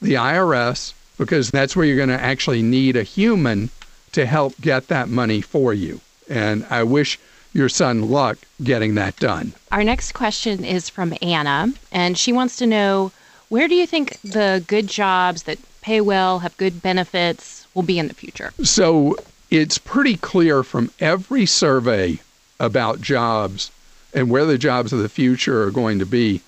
the 0.00 0.14
IRS 0.14 0.92
because 1.16 1.50
that's 1.50 1.74
where 1.74 1.84
you're 1.84 1.96
going 1.96 2.08
to 2.08 2.20
actually 2.20 2.62
need 2.62 2.96
a 2.96 3.02
human 3.02 3.70
to 4.12 4.26
help 4.26 4.58
get 4.60 4.88
that 4.88 5.08
money 5.08 5.40
for 5.40 5.74
you. 5.74 6.00
And 6.28 6.64
I 6.70 6.82
wish 6.82 7.18
your 7.52 7.68
son 7.68 8.10
luck 8.10 8.38
getting 8.62 8.94
that 8.94 9.16
done. 9.16 9.52
Our 9.72 9.82
next 9.82 10.12
question 10.12 10.64
is 10.64 10.88
from 10.88 11.14
Anna, 11.22 11.72
and 11.90 12.16
she 12.16 12.32
wants 12.32 12.56
to 12.58 12.66
know 12.66 13.12
where 13.48 13.68
do 13.68 13.74
you 13.74 13.86
think 13.86 14.20
the 14.20 14.62
good 14.66 14.86
jobs 14.86 15.44
that 15.44 15.58
pay 15.80 16.00
well, 16.00 16.40
have 16.40 16.56
good 16.58 16.82
benefits, 16.82 17.66
will 17.74 17.82
be 17.82 17.98
in 17.98 18.08
the 18.08 18.14
future? 18.14 18.52
So 18.62 19.16
it's 19.50 19.78
pretty 19.78 20.16
clear 20.16 20.62
from 20.62 20.90
every 21.00 21.46
survey 21.46 22.20
about 22.60 23.00
jobs 23.00 23.70
and 24.14 24.30
where 24.30 24.44
the 24.44 24.58
jobs 24.58 24.92
of 24.92 25.00
the 25.00 25.08
future 25.08 25.62
are 25.62 25.70
going 25.70 25.98
to 25.98 26.06
be 26.06 26.40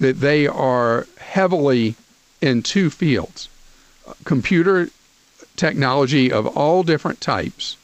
that 0.00 0.20
they 0.20 0.46
are 0.46 1.06
heavily 1.18 1.94
in 2.40 2.62
two 2.62 2.90
fields. 2.90 3.48
Computer 4.24 4.88
technology 5.56 6.30
of 6.32 6.46
all 6.56 6.82
different 6.82 7.20
types 7.20 7.76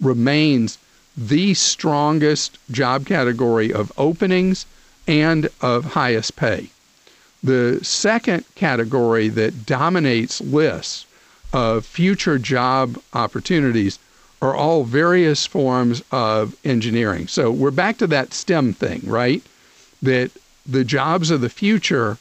remains 0.00 0.78
the 1.16 1.52
strongest 1.54 2.58
job 2.70 3.06
category 3.06 3.72
of 3.72 3.92
openings 3.98 4.66
and 5.06 5.48
of 5.60 5.84
highest 5.84 6.36
pay. 6.36 6.70
The 7.42 7.80
second 7.82 8.44
category 8.54 9.28
that 9.28 9.66
dominates 9.66 10.40
lists 10.40 11.06
of 11.52 11.86
future 11.86 12.38
job 12.38 12.98
opportunities 13.14 13.98
are 14.40 14.54
all 14.54 14.84
various 14.84 15.46
forms 15.46 16.02
of 16.12 16.56
engineering. 16.64 17.26
So 17.26 17.50
we're 17.50 17.70
back 17.70 17.98
to 17.98 18.06
that 18.08 18.32
STEM 18.32 18.72
thing, 18.72 19.02
right? 19.04 19.42
That 20.00 20.30
the 20.64 20.84
jobs 20.84 21.30
of 21.30 21.40
the 21.40 21.48
future 21.48 22.18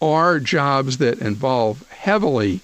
are 0.00 0.38
jobs 0.38 0.98
that 0.98 1.18
involve 1.18 1.86
heavily 1.88 2.60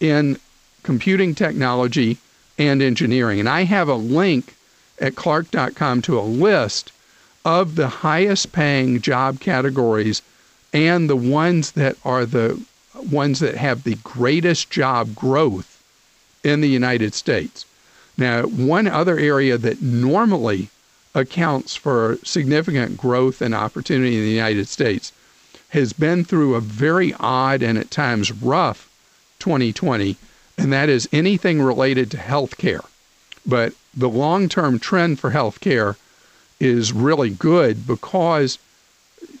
in 0.00 0.38
computing 0.82 1.34
technology 1.34 2.16
and 2.58 2.80
engineering. 2.80 3.38
And 3.38 3.48
I 3.48 3.64
have 3.64 3.88
a 3.88 3.94
link 3.94 4.54
at 4.98 5.14
clark.com 5.14 6.02
to 6.02 6.18
a 6.18 6.22
list 6.22 6.92
of 7.44 7.74
the 7.74 7.88
highest 7.88 8.52
paying 8.52 9.00
job 9.00 9.40
categories 9.40 10.22
and 10.72 11.08
the 11.08 11.16
ones 11.16 11.72
that 11.72 11.96
are 12.04 12.24
the 12.24 12.60
ones 13.10 13.40
that 13.40 13.56
have 13.56 13.84
the 13.84 13.96
greatest 13.96 14.70
job 14.70 15.14
growth 15.14 15.82
in 16.42 16.60
the 16.60 16.68
United 16.68 17.12
States. 17.12 17.65
Now, 18.16 18.42
one 18.42 18.86
other 18.86 19.18
area 19.18 19.58
that 19.58 19.82
normally 19.82 20.70
accounts 21.14 21.76
for 21.76 22.18
significant 22.22 22.96
growth 22.96 23.40
and 23.40 23.54
opportunity 23.54 24.16
in 24.16 24.22
the 24.22 24.30
United 24.30 24.68
States 24.68 25.12
has 25.70 25.92
been 25.92 26.24
through 26.24 26.54
a 26.54 26.60
very 26.60 27.14
odd 27.18 27.62
and 27.62 27.78
at 27.78 27.90
times 27.90 28.32
rough 28.32 28.90
2020, 29.38 30.16
and 30.56 30.72
that 30.72 30.88
is 30.88 31.08
anything 31.12 31.60
related 31.60 32.10
to 32.10 32.16
healthcare. 32.16 32.84
But 33.44 33.74
the 33.94 34.08
long 34.08 34.48
term 34.48 34.78
trend 34.78 35.18
for 35.18 35.30
healthcare 35.30 35.96
is 36.58 36.92
really 36.92 37.30
good 37.30 37.86
because 37.86 38.58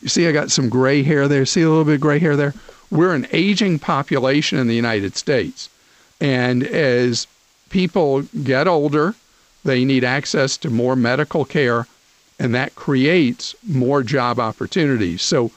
see, 0.06 0.26
I 0.26 0.32
got 0.32 0.50
some 0.50 0.68
gray 0.68 1.02
hair 1.02 1.28
there. 1.28 1.46
See 1.46 1.62
a 1.62 1.68
little 1.68 1.84
bit 1.84 1.94
of 1.94 2.00
gray 2.00 2.18
hair 2.18 2.36
there? 2.36 2.54
We're 2.90 3.14
an 3.14 3.26
aging 3.32 3.78
population 3.78 4.58
in 4.58 4.66
the 4.66 4.74
United 4.74 5.16
States. 5.16 5.68
And 6.20 6.62
as 6.62 7.26
people 7.70 8.22
get 8.22 8.66
older, 8.66 9.14
they 9.64 9.84
need 9.84 10.04
access 10.04 10.56
to 10.58 10.70
more 10.70 10.96
medical 10.96 11.44
care, 11.44 11.86
and 12.38 12.54
that 12.54 12.74
creates 12.74 13.54
more 13.66 14.02
job 14.02 14.38
opportunities. 14.38 15.22
So, 15.22 15.50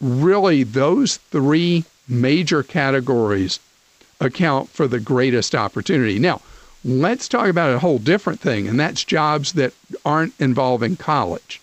really, 0.00 0.62
those 0.62 1.16
three 1.16 1.84
major 2.08 2.62
categories 2.62 3.58
account 4.20 4.68
for 4.68 4.86
the 4.86 5.00
greatest 5.00 5.54
opportunity. 5.54 6.18
Now, 6.18 6.40
let's 6.84 7.28
talk 7.28 7.48
about 7.48 7.74
a 7.74 7.78
whole 7.78 7.98
different 7.98 8.40
thing, 8.40 8.68
and 8.68 8.78
that's 8.78 9.04
jobs 9.04 9.52
that 9.54 9.72
aren't 10.04 10.34
involving 10.38 10.96
college, 10.96 11.60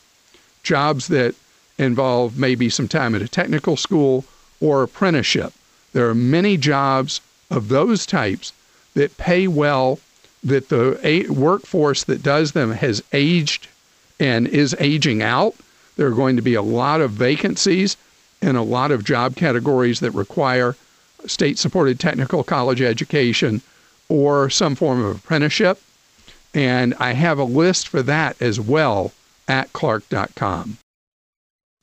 jobs 0.64 1.08
that 1.08 1.36
involve 1.78 2.38
maybe 2.38 2.70
some 2.70 2.88
time 2.88 3.16
at 3.16 3.22
a 3.22 3.28
technical 3.28 3.78
school 3.78 4.26
or 4.60 4.84
apprenticeship. 4.84 5.54
There 5.94 6.10
are 6.10 6.16
many 6.16 6.58
jobs 6.58 7.22
of 7.50 7.70
those 7.70 8.06
types 8.06 8.54
that 8.94 9.18
pay 9.18 9.48
well, 9.48 10.00
that 10.44 10.70
the 10.70 11.28
workforce 11.30 12.04
that 12.04 12.22
does 12.22 12.52
them 12.52 12.72
has 12.72 13.04
aged 13.14 13.68
and 14.20 14.48
is 14.48 14.76
aging 14.80 15.22
out. 15.22 15.56
There 15.96 16.08
are 16.08 16.12
going 16.12 16.36
to 16.36 16.42
be 16.42 16.56
a 16.56 16.62
lot 16.62 17.02
of 17.02 17.12
vacancies 17.12 17.98
and 18.42 18.58
a 18.58 18.62
lot 18.62 18.92
of 18.92 19.04
job 19.04 19.36
categories 19.36 20.00
that 20.02 20.12
require 20.12 20.76
state 21.26 21.58
supported 21.58 22.00
technical 22.00 22.44
college 22.44 22.82
education 22.82 23.62
or 24.10 24.50
some 24.50 24.76
form 24.76 25.04
of 25.04 25.18
apprenticeship. 25.18 25.80
And 26.54 26.94
I 27.00 27.14
have 27.14 27.40
a 27.40 27.44
list 27.44 27.88
for 27.88 28.04
that 28.04 28.42
as 28.42 28.60
well 28.60 29.12
at 29.48 29.72
clark.com. 29.74 30.78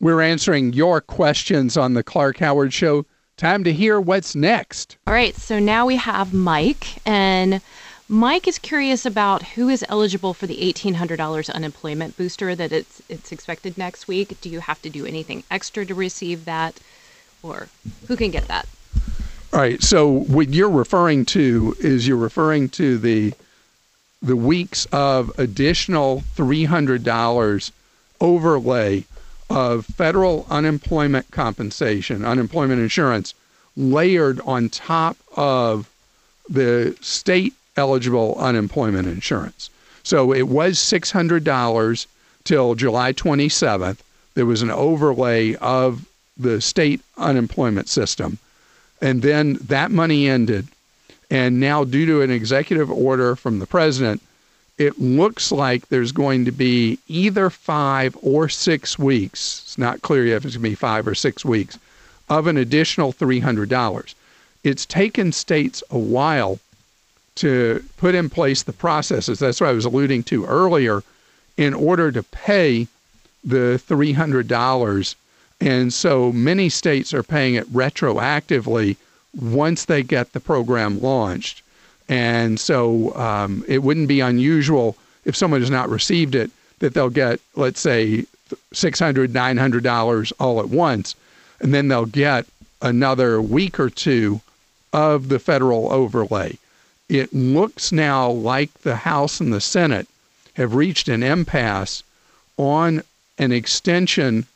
We're 0.00 0.20
answering 0.20 0.72
your 0.72 1.00
questions 1.00 1.76
on 1.76 1.94
the 1.94 2.02
Clark 2.02 2.38
Howard 2.38 2.72
Show. 2.72 3.04
Time 3.40 3.64
to 3.64 3.72
hear 3.72 3.98
what's 3.98 4.34
next. 4.34 4.98
All 5.06 5.14
right, 5.14 5.34
so 5.34 5.58
now 5.58 5.86
we 5.86 5.96
have 5.96 6.34
Mike, 6.34 6.98
and 7.06 7.62
Mike 8.06 8.46
is 8.46 8.58
curious 8.58 9.06
about 9.06 9.42
who 9.42 9.70
is 9.70 9.82
eligible 9.88 10.34
for 10.34 10.46
the 10.46 10.58
$1,800 10.58 11.50
unemployment 11.50 12.18
booster 12.18 12.54
that 12.54 12.70
it's 12.70 13.00
it's 13.08 13.32
expected 13.32 13.78
next 13.78 14.06
week. 14.06 14.38
Do 14.42 14.50
you 14.50 14.60
have 14.60 14.82
to 14.82 14.90
do 14.90 15.06
anything 15.06 15.42
extra 15.50 15.86
to 15.86 15.94
receive 15.94 16.44
that, 16.44 16.80
or 17.42 17.68
who 18.08 18.14
can 18.14 18.30
get 18.30 18.46
that? 18.48 18.68
All 19.54 19.60
right. 19.60 19.82
So 19.82 20.06
what 20.06 20.50
you're 20.50 20.68
referring 20.68 21.24
to 21.26 21.74
is 21.78 22.06
you're 22.06 22.18
referring 22.18 22.68
to 22.70 22.98
the 22.98 23.32
the 24.20 24.36
weeks 24.36 24.84
of 24.92 25.32
additional 25.38 26.24
$300 26.36 27.72
overlay 28.20 29.06
of 29.50 29.84
federal 29.84 30.46
unemployment 30.48 31.30
compensation, 31.32 32.24
unemployment 32.24 32.80
insurance, 32.80 33.34
layered 33.76 34.40
on 34.40 34.68
top 34.68 35.16
of 35.36 35.90
the 36.48 36.96
state 37.00 37.54
eligible 37.76 38.36
unemployment 38.38 39.08
insurance. 39.08 39.70
So 40.02 40.32
it 40.32 40.48
was 40.48 40.78
$600 40.78 42.06
till 42.44 42.74
July 42.74 43.12
27th. 43.12 43.98
There 44.34 44.46
was 44.46 44.62
an 44.62 44.70
overlay 44.70 45.54
of 45.56 46.06
the 46.36 46.60
state 46.60 47.00
unemployment 47.18 47.88
system. 47.88 48.38
And 49.02 49.22
then 49.22 49.54
that 49.54 49.90
money 49.90 50.28
ended. 50.28 50.68
And 51.30 51.60
now, 51.60 51.84
due 51.84 52.06
to 52.06 52.22
an 52.22 52.30
executive 52.30 52.90
order 52.90 53.36
from 53.36 53.60
the 53.60 53.66
president, 53.66 54.20
it 54.80 54.98
looks 54.98 55.52
like 55.52 55.88
there's 55.88 56.10
going 56.10 56.46
to 56.46 56.50
be 56.50 56.98
either 57.06 57.50
five 57.50 58.16
or 58.22 58.48
six 58.48 58.98
weeks. 58.98 59.60
It's 59.66 59.76
not 59.76 60.00
clear 60.00 60.24
yet 60.24 60.36
if 60.36 60.46
it's 60.46 60.56
going 60.56 60.64
to 60.64 60.70
be 60.70 60.74
five 60.74 61.06
or 61.06 61.14
six 61.14 61.44
weeks 61.44 61.78
of 62.30 62.46
an 62.46 62.56
additional 62.56 63.12
$300. 63.12 64.14
It's 64.64 64.86
taken 64.86 65.32
states 65.32 65.82
a 65.90 65.98
while 65.98 66.60
to 67.34 67.84
put 67.98 68.14
in 68.14 68.30
place 68.30 68.62
the 68.62 68.72
processes. 68.72 69.38
That's 69.38 69.60
what 69.60 69.68
I 69.68 69.74
was 69.74 69.84
alluding 69.84 70.22
to 70.24 70.46
earlier 70.46 71.02
in 71.58 71.74
order 71.74 72.10
to 72.10 72.22
pay 72.22 72.88
the 73.44 73.78
$300. 73.86 75.14
And 75.60 75.92
so 75.92 76.32
many 76.32 76.70
states 76.70 77.12
are 77.12 77.22
paying 77.22 77.54
it 77.54 77.70
retroactively 77.70 78.96
once 79.38 79.84
they 79.84 80.02
get 80.02 80.32
the 80.32 80.40
program 80.40 81.02
launched. 81.02 81.62
And 82.10 82.58
so 82.58 83.14
um, 83.14 83.64
it 83.68 83.84
wouldn't 83.84 84.08
be 84.08 84.18
unusual 84.18 84.96
if 85.24 85.36
someone 85.36 85.60
has 85.60 85.70
not 85.70 85.88
received 85.88 86.34
it 86.34 86.50
that 86.80 86.92
they'll 86.92 87.08
get, 87.08 87.40
let's 87.54 87.78
say, 87.78 88.24
$600, 88.74 89.28
$900 89.28 90.32
all 90.40 90.58
at 90.58 90.68
once. 90.68 91.14
And 91.60 91.72
then 91.72 91.86
they'll 91.86 92.06
get 92.06 92.46
another 92.82 93.40
week 93.40 93.78
or 93.78 93.88
two 93.88 94.40
of 94.92 95.28
the 95.28 95.38
federal 95.38 95.92
overlay. 95.92 96.58
It 97.08 97.32
looks 97.32 97.92
now 97.92 98.28
like 98.28 98.72
the 98.80 98.96
House 98.96 99.38
and 99.38 99.52
the 99.52 99.60
Senate 99.60 100.08
have 100.54 100.74
reached 100.74 101.06
an 101.06 101.22
impasse 101.22 102.02
on 102.56 103.02
an 103.38 103.52
extension 103.52 104.46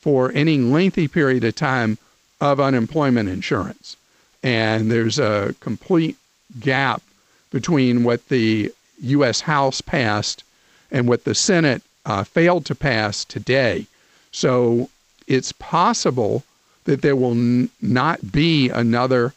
for 0.00 0.32
any 0.32 0.56
lengthy 0.56 1.08
period 1.08 1.44
of 1.44 1.56
time 1.56 1.98
of 2.40 2.58
unemployment 2.58 3.28
insurance. 3.28 3.98
And 4.42 4.90
there's 4.90 5.18
a 5.18 5.54
complete 5.60 6.16
gap 6.60 7.02
between 7.50 8.04
what 8.04 8.28
the 8.28 8.72
U.S. 9.02 9.40
House 9.40 9.80
passed 9.80 10.44
and 10.90 11.08
what 11.08 11.24
the 11.24 11.34
Senate 11.34 11.82
uh, 12.04 12.24
failed 12.24 12.66
to 12.66 12.74
pass 12.74 13.24
today. 13.24 13.86
So 14.30 14.90
it's 15.26 15.52
possible 15.52 16.44
that 16.84 17.02
there 17.02 17.16
will 17.16 17.32
n- 17.32 17.70
not 17.80 18.32
be 18.32 18.70
another 18.70 19.34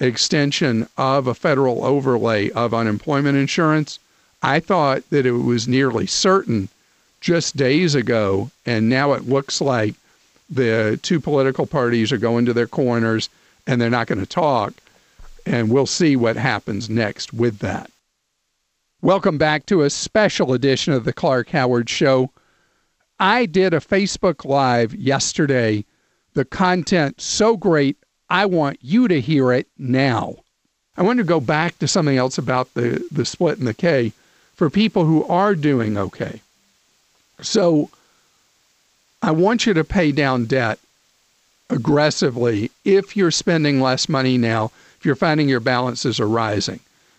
extension 0.00 0.88
of 0.98 1.26
a 1.26 1.34
federal 1.34 1.84
overlay 1.84 2.50
of 2.50 2.74
unemployment 2.74 3.38
insurance. 3.38 3.98
I 4.42 4.60
thought 4.60 5.08
that 5.10 5.26
it 5.26 5.32
was 5.32 5.68
nearly 5.68 6.06
certain 6.06 6.68
just 7.20 7.56
days 7.56 7.94
ago, 7.94 8.50
and 8.66 8.88
now 8.88 9.12
it 9.12 9.28
looks 9.28 9.60
like 9.60 9.94
the 10.50 10.98
two 11.02 11.20
political 11.20 11.66
parties 11.66 12.12
are 12.12 12.18
going 12.18 12.44
to 12.44 12.52
their 12.52 12.66
corners 12.66 13.28
and 13.66 13.80
they're 13.80 13.88
not 13.88 14.08
going 14.08 14.18
to 14.18 14.26
talk. 14.26 14.74
And 15.44 15.70
we'll 15.70 15.86
see 15.86 16.16
what 16.16 16.36
happens 16.36 16.88
next 16.88 17.32
with 17.32 17.58
that. 17.58 17.90
Welcome 19.00 19.38
back 19.38 19.66
to 19.66 19.82
a 19.82 19.90
special 19.90 20.52
edition 20.52 20.92
of 20.92 21.04
the 21.04 21.12
Clark 21.12 21.50
Howard 21.50 21.90
Show. 21.90 22.30
I 23.18 23.46
did 23.46 23.74
a 23.74 23.80
Facebook 23.80 24.44
Live 24.44 24.94
yesterday. 24.94 25.84
The 26.34 26.44
content 26.44 27.20
so 27.20 27.56
great, 27.56 27.96
I 28.30 28.46
want 28.46 28.78
you 28.80 29.08
to 29.08 29.20
hear 29.20 29.52
it 29.52 29.66
now. 29.76 30.36
I 30.96 31.02
want 31.02 31.18
to 31.18 31.24
go 31.24 31.40
back 31.40 31.78
to 31.78 31.88
something 31.88 32.16
else 32.16 32.38
about 32.38 32.72
the, 32.74 33.06
the 33.10 33.24
split 33.24 33.58
and 33.58 33.66
the 33.66 33.74
K 33.74 34.12
for 34.54 34.70
people 34.70 35.04
who 35.04 35.24
are 35.24 35.54
doing 35.54 35.96
okay. 35.96 36.40
So 37.40 37.90
I 39.22 39.30
want 39.32 39.66
you 39.66 39.74
to 39.74 39.84
pay 39.84 40.12
down 40.12 40.44
debt 40.44 40.78
aggressively 41.70 42.70
if 42.84 43.16
you're 43.16 43.30
spending 43.30 43.80
less 43.80 44.08
money 44.08 44.38
now, 44.38 44.70
if 45.02 45.06
you're 45.06 45.16
finding 45.16 45.48
your 45.48 45.58
balances 45.58 46.20
are 46.20 46.28
rising. 46.28 46.78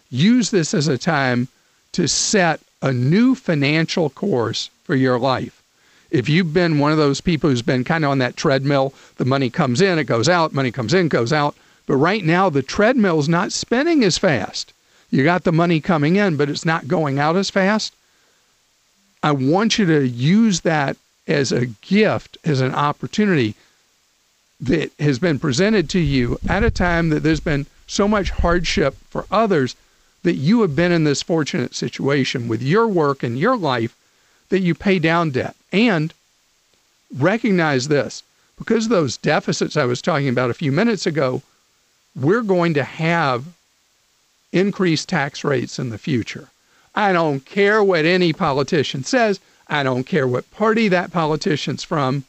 Use 0.10 0.52
this 0.52 0.74
as 0.74 0.88
a 0.88 0.98
time 0.98 1.50
to 1.92 2.08
set 2.08 2.62
a 2.82 2.94
new 2.94 3.36
financial 3.36 4.10
course 4.10 4.70
for 4.86 4.96
your 4.96 5.20
life. 5.20 5.62
If 6.10 6.30
you've 6.30 6.54
been 6.54 6.80
one 6.80 6.94
of 6.94 6.98
those 6.98 7.20
people 7.20 7.50
who's 7.50 7.62
been 7.62 7.84
kind 7.84 8.06
of 8.06 8.12
on 8.12 8.20
that 8.20 8.38
treadmill, 8.38 8.94
the 9.18 9.26
money 9.26 9.50
comes 9.50 9.82
in, 9.82 10.00
it 10.00 10.06
goes 10.06 10.30
out, 10.30 10.54
money 10.54 10.72
comes 10.72 10.94
in, 10.94 11.10
goes 11.10 11.34
out. 11.34 11.58
But 11.86 11.98
right 11.98 12.24
now, 12.24 12.50
the 12.50 12.62
treadmill's 12.62 13.28
not 13.28 13.52
spinning 13.52 14.02
as 14.06 14.18
fast. 14.18 14.72
You 15.12 15.26
got 15.26 15.44
the 15.44 15.52
money 15.52 15.82
coming 15.82 16.16
in, 16.16 16.38
but 16.38 16.48
it's 16.48 16.64
not 16.64 16.88
going 16.88 17.20
out 17.20 17.36
as 17.36 17.50
fast. 17.50 17.94
I 19.22 19.34
want 19.34 19.78
you 19.78 19.86
to 19.88 20.08
use 20.08 20.62
that 20.62 20.96
as 21.28 21.52
a 21.52 21.66
gift, 21.66 22.38
as 22.46 22.62
an 22.62 22.74
opportunity 22.74 23.56
that 24.62 24.92
has 25.00 25.20
been 25.20 25.40
presented 25.40 25.90
to 25.90 26.00
you 26.00 26.40
at 26.48 26.64
a 26.64 26.72
time 26.72 27.10
that 27.10 27.22
there's 27.22 27.42
been 27.42 27.66
so 27.88 28.08
much 28.08 28.32
hardship 28.32 28.96
for 29.10 29.26
others 29.32 29.76
that 30.24 30.36
you 30.36 30.62
have 30.62 30.76
been 30.76 30.92
in 30.92 31.04
this 31.04 31.22
fortunate 31.22 31.76
situation 31.76 32.48
with 32.48 32.62
your 32.62 32.88
work 32.88 33.24
and 33.24 33.38
your 33.38 33.58
life 33.58 33.96
that 34.50 34.62
you 34.62 34.74
pay 34.74 35.00
down 35.00 35.32
debt. 35.32 35.56
And 35.72 36.14
recognize 37.18 37.88
this 37.88 38.24
because 38.58 38.86
of 38.86 38.92
those 38.92 39.18
deficits 39.18 39.76
I 39.76 39.86
was 39.86 40.02
talking 40.02 40.30
about 40.30 40.50
a 40.50 40.56
few 40.56 40.72
minutes 40.72 41.06
ago, 41.06 41.42
we're 42.16 42.44
going 42.44 42.74
to 42.76 42.84
have 42.84 43.46
increased 44.52 45.10
tax 45.10 45.44
rates 45.44 45.80
in 45.80 45.90
the 45.90 45.98
future. 45.98 46.50
I 46.96 47.12
don't 47.12 47.44
care 47.44 47.84
what 47.84 48.06
any 48.06 48.34
politician 48.34 49.04
says. 49.04 49.40
I 49.68 49.84
don't 49.84 50.04
care 50.04 50.28
what 50.28 50.50
party 50.52 50.88
that 50.90 51.12
politician's 51.12 51.84
from 51.84 52.24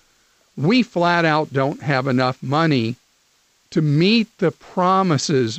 we 0.56 0.82
flat 0.82 1.24
out 1.24 1.52
don't 1.52 1.82
have 1.82 2.06
enough 2.06 2.42
money 2.42 2.96
to 3.74 3.82
meet 3.82 4.28
the 4.38 4.52
promises 4.52 5.58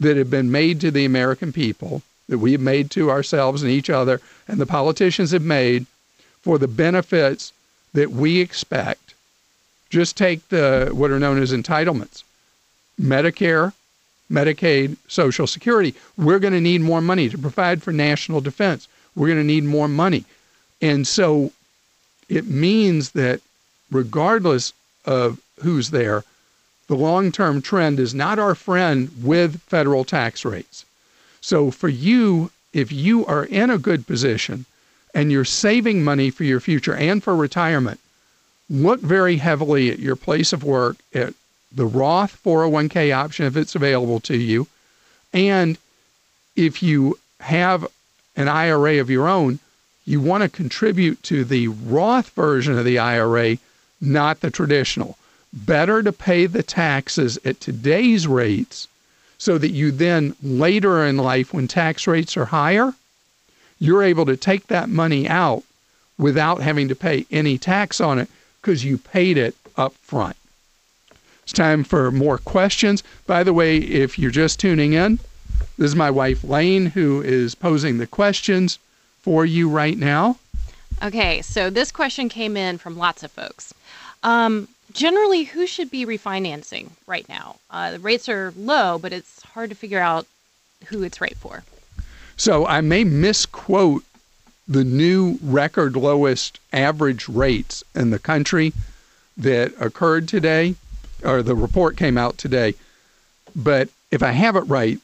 that 0.00 0.16
have 0.16 0.28
been 0.28 0.50
made 0.50 0.80
to 0.80 0.90
the 0.90 1.04
American 1.04 1.52
people, 1.52 2.02
that 2.28 2.38
we 2.38 2.50
have 2.50 2.60
made 2.60 2.90
to 2.90 3.12
ourselves 3.12 3.62
and 3.62 3.70
each 3.70 3.88
other, 3.88 4.20
and 4.48 4.58
the 4.58 4.66
politicians 4.66 5.30
have 5.30 5.44
made 5.44 5.86
for 6.42 6.58
the 6.58 6.66
benefits 6.66 7.52
that 7.92 8.10
we 8.10 8.40
expect. 8.40 9.14
Just 9.88 10.16
take 10.16 10.48
the 10.48 10.90
what 10.92 11.12
are 11.12 11.20
known 11.20 11.40
as 11.40 11.52
entitlements 11.52 12.24
Medicare, 13.00 13.72
Medicaid, 14.28 14.96
Social 15.06 15.46
Security. 15.46 15.94
We're 16.16 16.40
going 16.40 16.54
to 16.54 16.60
need 16.60 16.80
more 16.80 17.00
money 17.00 17.28
to 17.28 17.38
provide 17.38 17.84
for 17.84 17.92
national 17.92 18.40
defense. 18.40 18.88
We're 19.14 19.28
going 19.28 19.38
to 19.38 19.44
need 19.44 19.62
more 19.62 19.86
money. 19.86 20.24
And 20.82 21.06
so 21.06 21.52
it 22.28 22.48
means 22.48 23.12
that 23.12 23.42
regardless 23.92 24.72
of 25.04 25.38
who's 25.62 25.90
there, 25.90 26.24
the 26.86 26.96
long 26.96 27.32
term 27.32 27.62
trend 27.62 27.98
is 27.98 28.14
not 28.14 28.38
our 28.38 28.54
friend 28.54 29.10
with 29.22 29.60
federal 29.62 30.04
tax 30.04 30.44
rates. 30.44 30.84
So 31.40 31.70
for 31.70 31.88
you, 31.88 32.50
if 32.72 32.90
you 32.92 33.24
are 33.26 33.44
in 33.44 33.70
a 33.70 33.78
good 33.78 34.06
position 34.06 34.66
and 35.14 35.30
you're 35.30 35.44
saving 35.44 36.02
money 36.02 36.30
for 36.30 36.44
your 36.44 36.60
future 36.60 36.94
and 36.94 37.22
for 37.22 37.36
retirement, 37.36 38.00
look 38.68 39.00
very 39.00 39.36
heavily 39.36 39.90
at 39.90 39.98
your 39.98 40.16
place 40.16 40.52
of 40.52 40.64
work, 40.64 40.96
at 41.14 41.34
the 41.72 41.86
Roth 41.86 42.40
401k 42.42 43.14
option 43.14 43.46
if 43.46 43.56
it's 43.56 43.74
available 43.74 44.20
to 44.20 44.36
you. 44.36 44.66
And 45.32 45.78
if 46.56 46.82
you 46.82 47.18
have 47.40 47.86
an 48.36 48.48
IRA 48.48 49.00
of 49.00 49.10
your 49.10 49.28
own, 49.28 49.58
you 50.04 50.20
want 50.20 50.42
to 50.42 50.48
contribute 50.48 51.22
to 51.24 51.44
the 51.44 51.68
Roth 51.68 52.30
version 52.30 52.78
of 52.78 52.84
the 52.84 52.98
IRA 52.98 53.58
not 54.00 54.40
the 54.40 54.50
traditional. 54.50 55.16
Better 55.54 56.02
to 56.02 56.12
pay 56.12 56.46
the 56.46 56.64
taxes 56.64 57.38
at 57.44 57.60
today's 57.60 58.26
rates 58.26 58.88
so 59.38 59.56
that 59.56 59.70
you 59.70 59.92
then 59.92 60.34
later 60.42 61.04
in 61.04 61.16
life, 61.16 61.54
when 61.54 61.68
tax 61.68 62.08
rates 62.08 62.36
are 62.36 62.46
higher, 62.46 62.92
you're 63.78 64.02
able 64.02 64.26
to 64.26 64.36
take 64.36 64.66
that 64.66 64.88
money 64.88 65.28
out 65.28 65.62
without 66.18 66.60
having 66.60 66.88
to 66.88 66.96
pay 66.96 67.24
any 67.30 67.56
tax 67.56 68.00
on 68.00 68.18
it 68.18 68.28
because 68.60 68.84
you 68.84 68.98
paid 68.98 69.36
it 69.36 69.54
up 69.76 69.94
front. 69.94 70.36
It's 71.44 71.52
time 71.52 71.84
for 71.84 72.10
more 72.10 72.38
questions. 72.38 73.04
By 73.26 73.44
the 73.44 73.52
way, 73.52 73.76
if 73.76 74.18
you're 74.18 74.30
just 74.30 74.58
tuning 74.58 74.94
in, 74.94 75.18
this 75.78 75.88
is 75.88 75.94
my 75.94 76.10
wife 76.10 76.42
Lane 76.42 76.86
who 76.86 77.22
is 77.22 77.54
posing 77.54 77.98
the 77.98 78.06
questions 78.06 78.78
for 79.20 79.44
you 79.44 79.68
right 79.68 79.98
now. 79.98 80.38
Okay, 81.02 81.42
so 81.42 81.70
this 81.70 81.92
question 81.92 82.28
came 82.28 82.56
in 82.56 82.78
from 82.78 82.96
lots 82.96 83.22
of 83.22 83.30
folks. 83.30 83.74
Um, 84.22 84.68
generally, 84.94 85.44
who 85.44 85.66
should 85.66 85.90
be 85.90 86.06
refinancing 86.06 86.90
right 87.06 87.28
now? 87.28 87.56
Uh, 87.70 87.90
the 87.90 87.98
rates 87.98 88.28
are 88.28 88.54
low, 88.56 88.98
but 88.98 89.12
it's 89.12 89.42
hard 89.42 89.68
to 89.70 89.76
figure 89.76 90.00
out 90.00 90.26
who 90.86 91.02
it's 91.02 91.20
right 91.20 91.36
for. 91.36 91.64
So 92.36 92.66
I 92.66 92.80
may 92.80 93.04
misquote 93.04 94.04
the 94.66 94.84
new 94.84 95.38
record 95.42 95.94
lowest 95.94 96.58
average 96.72 97.28
rates 97.28 97.84
in 97.94 98.10
the 98.10 98.18
country 98.18 98.72
that 99.36 99.72
occurred 99.78 100.28
today, 100.28 100.74
or 101.22 101.42
the 101.42 101.54
report 101.54 101.96
came 101.96 102.16
out 102.16 102.38
today. 102.38 102.74
But 103.54 103.88
if 104.10 104.22
I 104.22 104.30
have 104.32 104.56
it 104.56 104.60
right, 104.60 104.98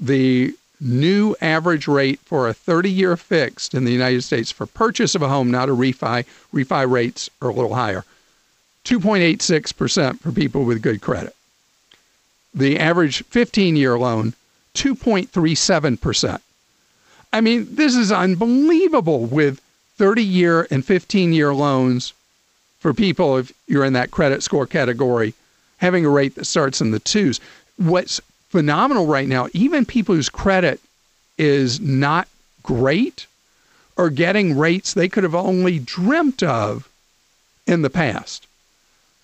the 0.00 0.54
new 0.80 1.34
average 1.40 1.88
rate 1.88 2.20
for 2.20 2.48
a 2.48 2.54
30 2.54 2.90
year 2.90 3.16
fixed 3.16 3.74
in 3.74 3.84
the 3.84 3.92
United 3.92 4.22
States 4.22 4.50
for 4.50 4.66
purchase 4.66 5.14
of 5.14 5.22
a 5.22 5.28
home, 5.28 5.50
not 5.50 5.68
a 5.68 5.72
refi, 5.72 6.24
refi 6.52 6.90
rates 6.90 7.30
are 7.40 7.48
a 7.48 7.54
little 7.54 7.74
higher, 7.74 8.04
2.86% 8.86 10.20
for 10.20 10.30
people 10.30 10.64
with 10.64 10.80
good 10.80 11.00
credit. 11.00 11.34
The 12.54 12.78
average 12.78 13.24
15 13.24 13.74
year 13.74 13.98
loan, 13.98 14.32
2.37%. 14.74 16.40
I 17.32 17.40
mean, 17.40 17.66
this 17.68 17.96
is 17.96 18.12
unbelievable 18.12 19.26
with 19.26 19.60
30 19.96 20.22
year 20.22 20.68
and 20.70 20.84
15 20.84 21.32
year 21.32 21.52
loans 21.52 22.12
for 22.78 22.94
people 22.94 23.38
if 23.38 23.52
you're 23.66 23.84
in 23.84 23.94
that 23.94 24.12
credit 24.12 24.44
score 24.44 24.66
category 24.66 25.34
having 25.78 26.06
a 26.06 26.10
rate 26.10 26.36
that 26.36 26.44
starts 26.44 26.80
in 26.80 26.92
the 26.92 27.00
twos. 27.00 27.40
What's 27.76 28.20
phenomenal 28.50 29.06
right 29.06 29.26
now, 29.26 29.48
even 29.52 29.84
people 29.84 30.14
whose 30.14 30.28
credit 30.28 30.80
is 31.36 31.80
not 31.80 32.28
great 32.62 33.26
are 33.98 34.10
getting 34.10 34.56
rates 34.56 34.94
they 34.94 35.08
could 35.08 35.24
have 35.24 35.34
only 35.34 35.80
dreamt 35.80 36.44
of 36.44 36.88
in 37.66 37.82
the 37.82 37.90
past. 37.90 38.45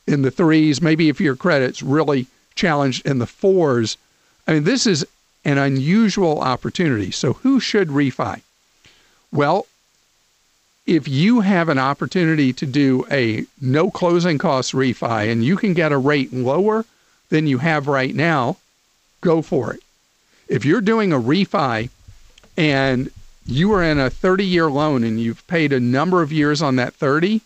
In 0.07 0.23
the 0.23 0.31
threes, 0.31 0.83
maybe 0.83 1.09
if 1.09 1.21
your 1.21 1.37
credit's 1.37 1.83
really 1.83 2.27
challenged 2.55 3.07
in 3.07 3.19
the 3.19 3.27
fours. 3.27 3.97
I 4.47 4.55
mean, 4.55 4.65
this 4.65 4.87
is 4.87 5.07
an 5.45 5.59
unusual 5.59 6.41
opportunity. 6.41 7.11
So, 7.11 7.35
who 7.35 7.61
should 7.61 7.89
refi? 7.89 8.43
Well, 9.33 9.67
if 10.87 11.07
you 11.07 11.41
have 11.41 11.69
an 11.69 11.79
opportunity 11.79 12.53
to 12.53 12.67
do 12.67 13.07
a 13.11 13.45
no 13.61 13.91
closing 13.91 14.39
cost 14.39 14.73
refi 14.73 15.31
and 15.31 15.45
you 15.45 15.57
can 15.57 15.75
get 15.75 15.93
a 15.93 15.99
rate 15.99 16.33
lower 16.33 16.85
than 17.29 17.47
you 17.47 17.59
have 17.59 17.87
right 17.87 18.15
now, 18.15 18.57
go 19.21 19.43
for 19.43 19.73
it. 19.73 19.81
If 20.49 20.65
you're 20.65 20.81
doing 20.81 21.13
a 21.13 21.21
refi 21.21 21.89
and 22.57 23.11
you 23.47 23.73
are 23.73 23.83
in 23.83 23.99
a 23.99 24.11
30 24.11 24.45
year 24.45 24.71
loan 24.71 25.05
and 25.05 25.21
you've 25.21 25.47
paid 25.47 25.73
a 25.73 25.81
number 25.81 26.21
of 26.23 26.33
years 26.33 26.61
on 26.61 26.77
that 26.77 26.95
30, 26.95 27.41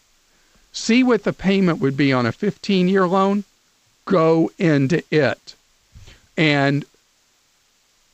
see 0.76 1.02
what 1.02 1.24
the 1.24 1.32
payment 1.32 1.80
would 1.80 1.96
be 1.96 2.12
on 2.12 2.26
a 2.26 2.32
15 2.32 2.88
year 2.88 3.06
loan, 3.08 3.44
go 4.04 4.50
into 4.58 5.02
it. 5.10 5.54
And 6.36 6.84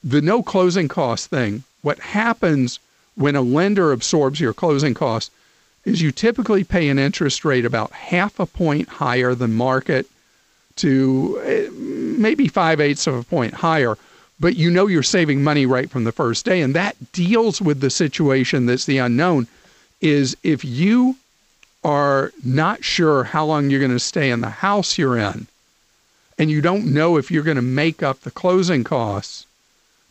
the 0.03 0.23
no 0.23 0.43
closing 0.43 0.89
cost 0.89 1.29
thing, 1.29 1.65
what 1.83 1.99
happens 1.99 2.79
when 3.17 3.37
a 3.37 3.43
lender 3.43 3.93
absorbs 3.93 4.41
your 4.41 4.55
closing 4.55 4.95
costs 4.95 5.31
is 5.85 6.01
you 6.01 6.13
typically 6.13 6.63
pay 6.63 6.89
an 6.89 6.99
interest 6.99 7.45
rate 7.45 7.65
about 7.65 7.91
half 7.93 8.39
a 8.39 8.47
point 8.47 8.89
higher 8.89 9.35
than 9.35 9.53
market 9.53 10.07
to 10.77 11.41
eh, 11.45 11.69
maybe 11.73 12.47
five 12.47 12.81
eighths 12.81 13.09
of 13.09 13.15
a 13.15 13.25
point 13.25 13.55
higher, 13.55 13.99
but 14.39 14.55
you 14.55 14.71
know 14.71 14.87
you're 14.87 15.03
saving 15.03 15.43
money 15.43 15.67
right 15.67 15.91
from 15.91 16.05
the 16.05 16.13
first 16.13 16.45
day. 16.45 16.63
And 16.63 16.75
that 16.75 17.13
deals 17.13 17.61
with 17.61 17.81
the 17.81 17.91
situation 17.91 18.67
that's 18.67 18.87
the 18.87 18.99
unknown 18.99 19.49
is 20.01 20.37
if 20.45 20.65
you 20.65 21.17
are 21.85 22.33
not 22.45 22.85
sure 22.85 23.25
how 23.25 23.45
long 23.45 23.71
you're 23.71 23.81
going 23.81 23.91
to 23.91 23.99
stay 23.99 24.31
in 24.31 24.41
the 24.41 24.49
house 24.49 24.99
you're 24.99 25.19
in, 25.19 25.47
and 26.39 26.51
you 26.51 26.61
don't 26.61 26.93
know 26.93 27.17
if 27.17 27.31
you're 27.31 27.43
going 27.43 27.57
to 27.57 27.63
make 27.63 28.03
up 28.03 28.21
the 28.21 28.31
closing 28.31 28.85
costs 28.85 29.47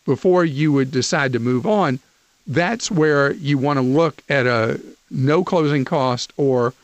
before 0.04 0.44
you 0.44 0.72
would 0.72 0.90
decide 0.90 1.32
to 1.32 1.38
move 1.38 1.66
on, 1.66 1.98
that's 2.46 2.90
where 2.90 3.32
you 3.32 3.56
want 3.56 3.78
to 3.78 3.82
look 3.82 4.22
at 4.28 4.46
a 4.46 4.80
no 5.10 5.44
closing 5.44 5.84
cost 5.84 6.32
or 6.36 6.74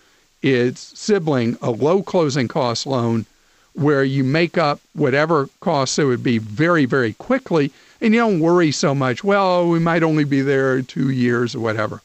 its 0.43 0.99
sibling, 0.99 1.57
a 1.61 1.71
low 1.71 2.03
closing 2.03 2.47
cost 2.47 2.87
loan, 2.87 3.27
where 3.75 4.05
you 4.05 4.23
make 4.23 4.57
up 4.57 4.81
whatever 4.95 5.49
costs 5.61 5.97
there 5.97 6.07
would 6.07 6.23
be 6.23 6.39
very, 6.39 6.85
very 6.85 7.13
quickly, 7.15 7.73
and 8.01 8.15
you 8.15 8.21
don't 8.21 8.41
worry 8.41 8.71
so 8.71 8.95
much, 8.95 9.25
well, 9.25 9.69
we 9.69 9.79
might 9.79 10.03
only 10.03 10.25
be 10.25 10.41
there 10.41 10.81
two 10.83 11.11
years 11.11 11.55
or 11.55 11.61
whatever. 11.61 12.01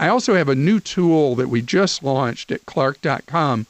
I 0.00 0.08
also 0.08 0.34
have 0.34 0.48
a 0.48 0.54
new 0.54 0.80
tool 0.80 1.34
that 1.34 1.50
we 1.50 1.60
just 1.60 2.02
launched 2.02 2.50
at 2.50 2.64
clark.com, 2.64 3.66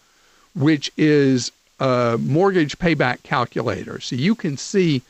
which 0.54 0.92
is 0.96 1.50
a 1.80 2.18
mortgage 2.20 2.78
payback 2.78 3.24
calculator. 3.24 3.98
So 3.98 4.14
you 4.14 4.36
can 4.36 4.56
see 4.56 5.02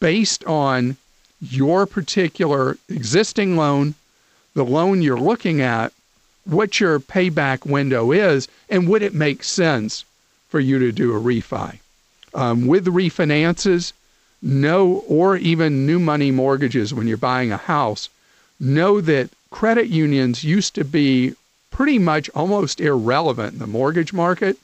based 0.00 0.42
on 0.46 0.96
your 1.42 1.84
particular 1.84 2.78
existing 2.88 3.54
loan, 3.54 3.94
the 4.54 4.64
loan 4.64 5.02
you're 5.02 5.20
looking 5.20 5.60
at, 5.60 5.92
what 6.44 6.80
your 6.80 6.98
payback 7.00 7.66
window 7.66 8.10
is, 8.10 8.48
and 8.70 8.88
would 8.88 9.02
it 9.02 9.12
make 9.12 9.44
sense 9.44 10.06
for 10.48 10.58
you 10.58 10.78
to 10.78 10.90
do 10.90 11.14
a 11.14 11.20
refi. 11.20 11.80
Um, 12.32 12.66
with 12.66 12.86
refinances, 12.86 13.92
no, 14.40 15.04
or 15.06 15.36
even 15.36 15.84
new 15.84 15.98
money 15.98 16.30
mortgages 16.30 16.94
when 16.94 17.06
you're 17.06 17.18
buying 17.18 17.52
a 17.52 17.58
house, 17.58 18.08
know 18.62 19.00
that 19.00 19.30
credit 19.50 19.88
unions 19.88 20.44
used 20.44 20.74
to 20.76 20.84
be 20.84 21.34
pretty 21.70 21.98
much 21.98 22.30
almost 22.30 22.80
irrelevant 22.80 23.54
in 23.54 23.58
the 23.58 23.66
mortgage 23.66 24.12
market, 24.12 24.56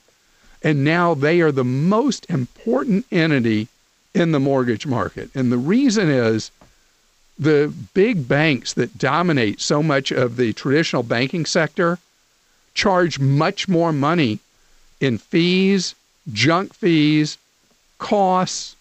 and 0.63 0.83
now 0.83 1.13
they 1.13 1.41
are 1.41 1.51
the 1.51 1.63
most 1.63 2.25
important 2.29 3.05
entity 3.11 3.67
in 4.13 4.31
the 4.31 4.39
mortgage 4.39 4.87
market. 4.87 5.29
And 5.35 5.51
the 5.51 5.57
reason 5.57 6.09
is 6.09 6.51
the 7.37 7.73
big 7.93 8.27
banks 8.27 8.73
that 8.73 8.97
dominate 8.97 9.61
so 9.61 9.83
much 9.83 10.11
of 10.11 10.35
the 10.35 10.53
traditional 10.53 11.03
banking 11.03 11.45
sector 11.45 11.99
charge 12.73 13.19
much 13.19 13.67
more 13.67 13.91
money 13.91 14.39
in 14.99 15.17
fees, 15.17 15.95
junk 16.31 16.73
fees, 16.73 17.37
costs, 17.97 18.75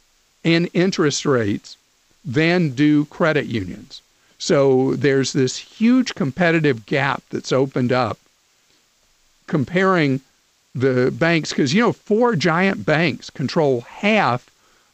and 0.44 0.68
interest 0.74 1.24
rates 1.24 1.76
than 2.24 2.70
do 2.70 3.04
credit 3.06 3.46
unions. 3.46 4.02
So 4.38 4.94
there's 4.94 5.32
this 5.32 5.58
huge 5.58 6.14
competitive 6.14 6.86
gap 6.86 7.22
that's 7.30 7.52
opened 7.52 7.92
up 7.92 8.18
comparing 9.46 10.20
the 10.74 11.10
banks, 11.10 11.50
because, 11.50 11.74
you 11.74 11.80
know, 11.80 11.92
four 11.92 12.36
giant 12.36 12.86
banks 12.86 13.30
control 13.30 13.80
half 13.80 14.48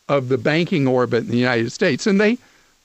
of 0.09 0.29
the 0.29 0.39
banking 0.39 0.87
orbit 0.87 1.25
in 1.25 1.31
the 1.31 1.37
United 1.37 1.71
States, 1.73 2.07
and 2.07 2.21
they 2.21 2.39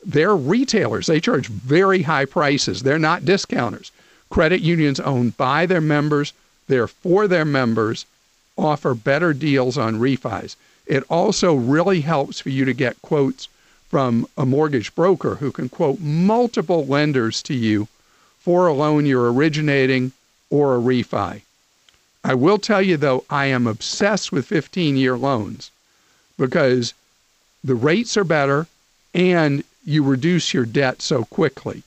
they're 0.05 0.35
retailers. 0.35 1.07
They 1.07 1.19
charge 1.19 1.47
very 1.47 2.01
high 2.03 2.25
prices. 2.25 2.83
They're 2.83 2.97
not 2.97 3.25
discounters. 3.25 3.91
Credit 4.29 4.61
unions 4.61 4.99
owned 4.99 5.35
by 5.35 5.65
their 5.65 5.81
members, 5.81 6.33
they're 6.67 6.87
for 6.87 7.27
their 7.27 7.45
members, 7.45 8.05
offer 8.57 8.93
better 8.93 9.33
deals 9.33 9.77
on 9.77 9.99
refis. 9.99 10.55
It 10.85 11.03
also 11.09 11.53
really 11.53 12.01
helps 12.01 12.39
for 12.39 12.49
you 12.49 12.65
to 12.65 12.73
get 12.73 13.01
quotes 13.01 13.47
from 13.89 14.27
a 14.37 14.45
mortgage 14.45 14.93
broker 14.95 15.35
who 15.35 15.51
can 15.51 15.67
quote 15.67 15.99
multiple 15.99 16.85
lenders 16.85 17.41
to 17.43 17.53
you 17.53 17.87
for 18.39 18.67
a 18.67 18.73
loan 18.73 19.05
you're 19.05 19.33
originating 19.33 20.11
or 20.49 20.75
a 20.75 20.79
refi. 20.79 21.41
I 22.23 22.35
will 22.35 22.59
tell 22.59 22.81
you 22.81 22.97
though, 22.97 23.25
I 23.29 23.47
am 23.47 23.67
obsessed 23.67 24.31
with 24.31 24.45
15 24.45 24.95
year 24.95 25.17
loans 25.17 25.71
because 26.37 26.93
the 27.63 27.75
rates 27.75 28.15
are 28.15 28.23
better 28.23 28.67
and 29.13 29.63
you 29.83 30.03
reduce 30.03 30.53
your 30.53 30.65
debt 30.65 31.01
so 31.01 31.25
quickly. 31.25 31.83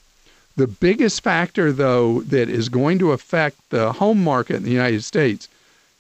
The 0.57 0.67
biggest 0.67 1.23
factor, 1.23 1.73
though, 1.73 2.21
that 2.23 2.51
is 2.51 2.69
going 2.69 2.99
to 2.99 3.13
affect 3.13 3.57
the 3.71 3.93
home 3.93 4.23
market 4.23 4.57
in 4.57 4.65
the 4.65 4.71
United 4.71 5.03
States 5.03 5.49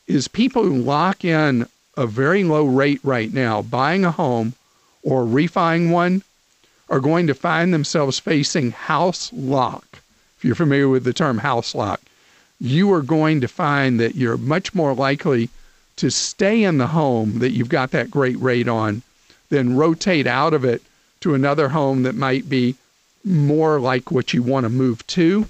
is 0.07 0.29
people 0.29 0.63
who 0.65 0.77
lock 0.77 1.25
in 1.25 1.67
a 1.97 2.07
very 2.07 2.45
low 2.45 2.67
rate 2.67 3.01
right 3.03 3.33
now, 3.33 3.63
buying 3.63 4.05
a 4.05 4.11
home 4.11 4.55
or 5.03 5.25
refining 5.25 5.91
one, 5.91 6.23
are 6.89 7.01
going 7.01 7.27
to 7.27 7.35
find 7.35 7.73
themselves 7.73 8.19
facing 8.19 8.71
house 8.71 9.33
lock. 9.33 10.01
If 10.37 10.45
you're 10.45 10.55
familiar 10.55 10.89
with 10.89 11.05
the 11.05 11.13
term 11.13 11.39
house 11.39 11.75
lock, 11.75 12.01
you 12.61 12.93
are 12.93 13.03
going 13.03 13.41
to 13.41 13.49
find 13.49 13.99
that 13.99 14.15
you're 14.15 14.37
much 14.37 14.75
more 14.75 14.95
likely 14.95 15.49
to 15.97 16.11
stay 16.11 16.63
in 16.63 16.79
the 16.79 16.89
home 16.89 17.39
that 17.39 17.53
you've 17.53 17.69
got 17.69 17.91
that 17.93 18.11
great 18.11 18.39
rate 18.41 18.69
on 18.69 19.03
than 19.49 19.77
rotate 19.77 20.27
out 20.27 20.55
of 20.55 20.65
it 20.65 20.83
to 21.21 21.35
another 21.35 21.69
home 21.71 22.03
that 22.03 22.15
might 22.15 22.49
be 22.49 22.75
more 23.25 23.81
like 23.81 24.11
what 24.11 24.33
you 24.33 24.43
want 24.43 24.65
to 24.65 24.71
move 24.71 25.07
to, 25.07 25.47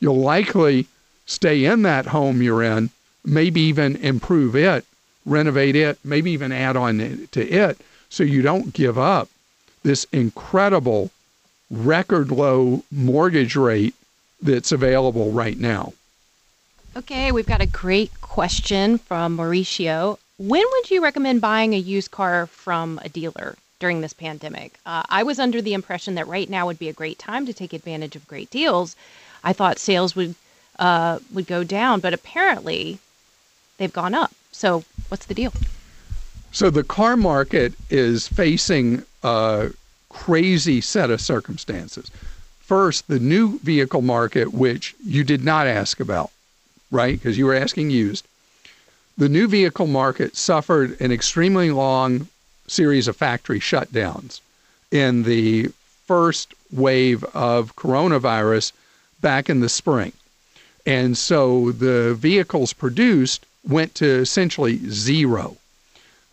you'll 0.00 0.20
likely 0.20 0.86
stay 1.26 1.64
in 1.64 1.82
that 1.82 2.06
home 2.06 2.42
you're 2.42 2.62
in, 2.62 2.90
maybe 3.24 3.60
even 3.60 3.96
improve 3.96 4.54
it, 4.56 4.84
renovate 5.24 5.76
it, 5.76 5.98
maybe 6.04 6.32
even 6.32 6.52
add 6.52 6.76
on 6.76 7.28
to 7.32 7.48
it 7.48 7.78
so 8.08 8.22
you 8.22 8.42
don't 8.42 8.72
give 8.72 8.98
up 8.98 9.28
this 9.82 10.04
incredible 10.12 11.10
record 11.70 12.30
low 12.30 12.82
mortgage 12.90 13.56
rate 13.56 13.94
that's 14.40 14.72
available 14.72 15.32
right 15.32 15.58
now. 15.58 15.92
Okay, 16.96 17.32
we've 17.32 17.46
got 17.46 17.60
a 17.60 17.66
great 17.66 18.20
question 18.20 18.98
from 18.98 19.36
Mauricio. 19.36 20.18
When 20.38 20.64
would 20.72 20.90
you 20.90 21.02
recommend 21.02 21.40
buying 21.40 21.74
a 21.74 21.78
used 21.78 22.10
car 22.10 22.46
from 22.46 23.00
a 23.04 23.08
dealer? 23.08 23.56
during 23.78 24.00
this 24.00 24.12
pandemic. 24.12 24.78
Uh, 24.86 25.02
I 25.08 25.22
was 25.22 25.38
under 25.38 25.60
the 25.60 25.74
impression 25.74 26.14
that 26.14 26.26
right 26.26 26.48
now 26.48 26.66
would 26.66 26.78
be 26.78 26.88
a 26.88 26.94
great 26.94 27.18
time 27.18 27.46
to 27.46 27.52
take 27.52 27.72
advantage 27.72 28.16
of 28.16 28.26
great 28.26 28.50
deals. 28.50 28.96
I 29.44 29.52
thought 29.52 29.78
sales 29.78 30.16
would 30.16 30.34
uh, 30.78 31.18
would 31.32 31.46
go 31.46 31.64
down, 31.64 32.00
but 32.00 32.12
apparently 32.12 32.98
they've 33.78 33.92
gone 33.92 34.14
up. 34.14 34.32
So 34.52 34.84
what's 35.08 35.26
the 35.26 35.34
deal? 35.34 35.52
So 36.52 36.70
the 36.70 36.84
car 36.84 37.16
market 37.16 37.74
is 37.90 38.28
facing 38.28 39.04
a 39.22 39.70
crazy 40.08 40.80
set 40.80 41.10
of 41.10 41.20
circumstances. 41.20 42.10
First, 42.60 43.08
the 43.08 43.20
new 43.20 43.58
vehicle 43.60 44.02
market, 44.02 44.52
which 44.52 44.94
you 45.04 45.22
did 45.22 45.44
not 45.44 45.66
ask 45.66 46.00
about, 46.00 46.30
right? 46.90 47.18
Because 47.18 47.36
you 47.38 47.46
were 47.46 47.54
asking 47.54 47.90
used. 47.90 48.26
the 49.18 49.28
new 49.28 49.48
vehicle 49.48 49.86
market 49.86 50.36
suffered 50.36 51.00
an 51.00 51.10
extremely 51.10 51.70
long 51.70 52.28
series 52.66 53.08
of 53.08 53.16
factory 53.16 53.60
shutdowns 53.60 54.40
in 54.90 55.22
the 55.22 55.68
first 56.06 56.54
wave 56.72 57.24
of 57.34 57.74
coronavirus 57.76 58.72
back 59.20 59.48
in 59.48 59.60
the 59.60 59.68
spring. 59.68 60.12
And 60.84 61.16
so 61.16 61.72
the 61.72 62.14
vehicles 62.14 62.72
produced 62.72 63.46
went 63.66 63.94
to 63.96 64.06
essentially 64.06 64.78
zero. 64.90 65.56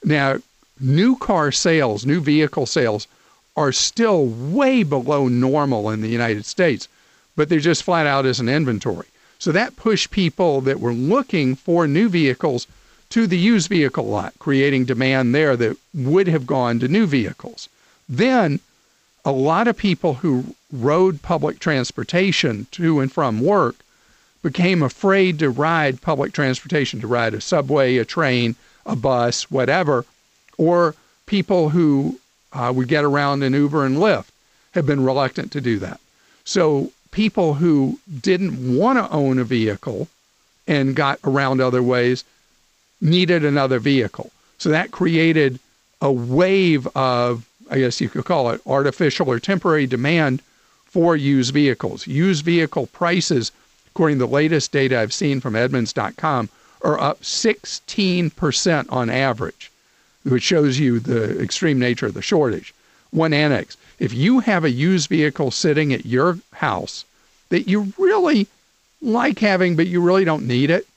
Now, 0.04 0.38
new 0.80 1.16
car 1.16 1.52
sales, 1.52 2.06
new 2.06 2.20
vehicle 2.20 2.66
sales 2.66 3.08
are 3.56 3.72
still 3.72 4.26
way 4.26 4.84
below 4.84 5.28
normal 5.28 5.90
in 5.90 6.02
the 6.02 6.10
United 6.10 6.46
States, 6.46 6.88
but 7.36 7.50
they're 7.50 7.60
just 7.60 7.84
flat 7.84 8.08
out 8.08 8.26
as 8.26 8.40
an 8.40 8.50
inventory. 8.50 9.08
So 9.40 9.52
that 9.52 9.76
pushed 9.76 10.12
people 10.12 10.62
that 10.62 10.80
were 10.80 10.94
looking 10.94 11.56
for 11.56 11.88
new 11.88 12.10
vehicles 12.10 12.68
to 13.10 13.28
the 13.28 13.38
used 13.38 13.70
vehicle 13.70 14.06
lot, 14.06 14.34
creating 14.40 14.86
demand 14.86 15.36
there 15.36 15.56
that 15.56 15.78
would 15.94 16.28
have 16.28 16.48
gone 16.48 16.80
to 16.80 16.88
new 16.88 17.06
vehicles. 17.06 17.70
Then 18.10 18.60
a 19.26 19.32
lot 19.32 19.68
of 19.68 19.78
people 19.78 20.16
who 20.16 20.56
rode 20.72 21.22
public 21.22 21.60
transportation 21.60 22.68
to 22.72 23.00
and 23.00 23.12
from 23.12 23.40
work 23.40 23.76
became 24.42 24.82
afraid 24.82 25.40
to 25.40 25.50
ride 25.50 26.02
public 26.02 26.34
transportation, 26.34 27.00
to 27.02 27.08
ride 27.08 27.34
a 27.34 27.42
subway, 27.42 27.98
a 27.98 28.06
train, 28.06 28.56
a 28.86 28.96
bus, 28.96 29.50
whatever, 29.50 30.06
or 30.58 30.96
people 31.26 31.70
who 31.70 32.20
uh, 32.52 32.72
would 32.76 32.88
get 32.88 33.04
around 33.04 33.44
in 33.44 33.54
Uber 33.54 33.86
and 33.86 33.98
Lyft 33.98 34.28
have 34.72 34.86
been 34.86 35.04
reluctant 35.04 35.52
to 35.52 35.62
do 35.62 35.80
that. 35.80 36.00
So 36.46 36.92
people 37.12 37.56
who 37.56 38.00
didn't 38.22 38.78
want 38.78 39.00
to 39.00 39.10
own 39.12 39.40
a 39.40 39.44
vehicle 39.44 40.08
and 40.68 40.96
got 40.96 41.20
around 41.24 41.62
other 41.62 41.84
ways 41.84 42.24
needed 43.02 43.44
another 43.44 43.80
vehicle. 43.80 44.32
So 44.58 44.70
that 44.70 44.92
created 44.92 45.60
a 46.02 46.12
wave 46.12 46.88
of, 46.96 47.46
I 47.70 47.80
guess 47.80 48.02
you 48.02 48.10
could 48.10 48.26
call 48.26 48.50
it 48.52 48.62
artificial 48.66 49.30
or 49.30 49.40
temporary 49.40 49.88
demand 49.88 50.42
for 50.86 51.16
used 51.16 51.54
vehicles. 51.54 52.08
Used 52.08 52.46
vehicle 52.46 52.88
prices 52.88 53.52
according 53.94 54.18
to 54.18 54.26
the 54.26 54.32
latest 54.32 54.72
data 54.72 55.00
I've 55.00 55.14
seen 55.14 55.40
from 55.40 55.56
Edmunds.com, 55.56 56.50
are 56.84 57.00
up 57.00 57.22
16% 57.22 58.92
on 58.92 59.10
average, 59.10 59.72
which 60.24 60.44
shows 60.44 60.80
you 60.80 61.00
the 61.00 61.40
extreme 61.42 61.80
nature 61.80 62.08
of 62.08 62.14
the 62.14 62.22
shortage. 62.22 62.74
One 63.12 63.34
annex 63.34 63.78
if 64.00 64.14
you 64.14 64.40
have 64.40 64.66
a 64.66 64.72
used 64.72 65.08
vehicle 65.08 65.52
sitting 65.52 65.94
at 65.94 66.06
your 66.06 66.38
house 66.54 67.06
that 67.50 67.68
you 67.70 67.94
really 67.98 68.48
like 69.02 69.40
having, 69.40 69.76
but 69.76 69.88
you 69.88 70.02
really 70.02 70.26
don't 70.26 70.48
need 70.48 70.70
it, 70.70 70.88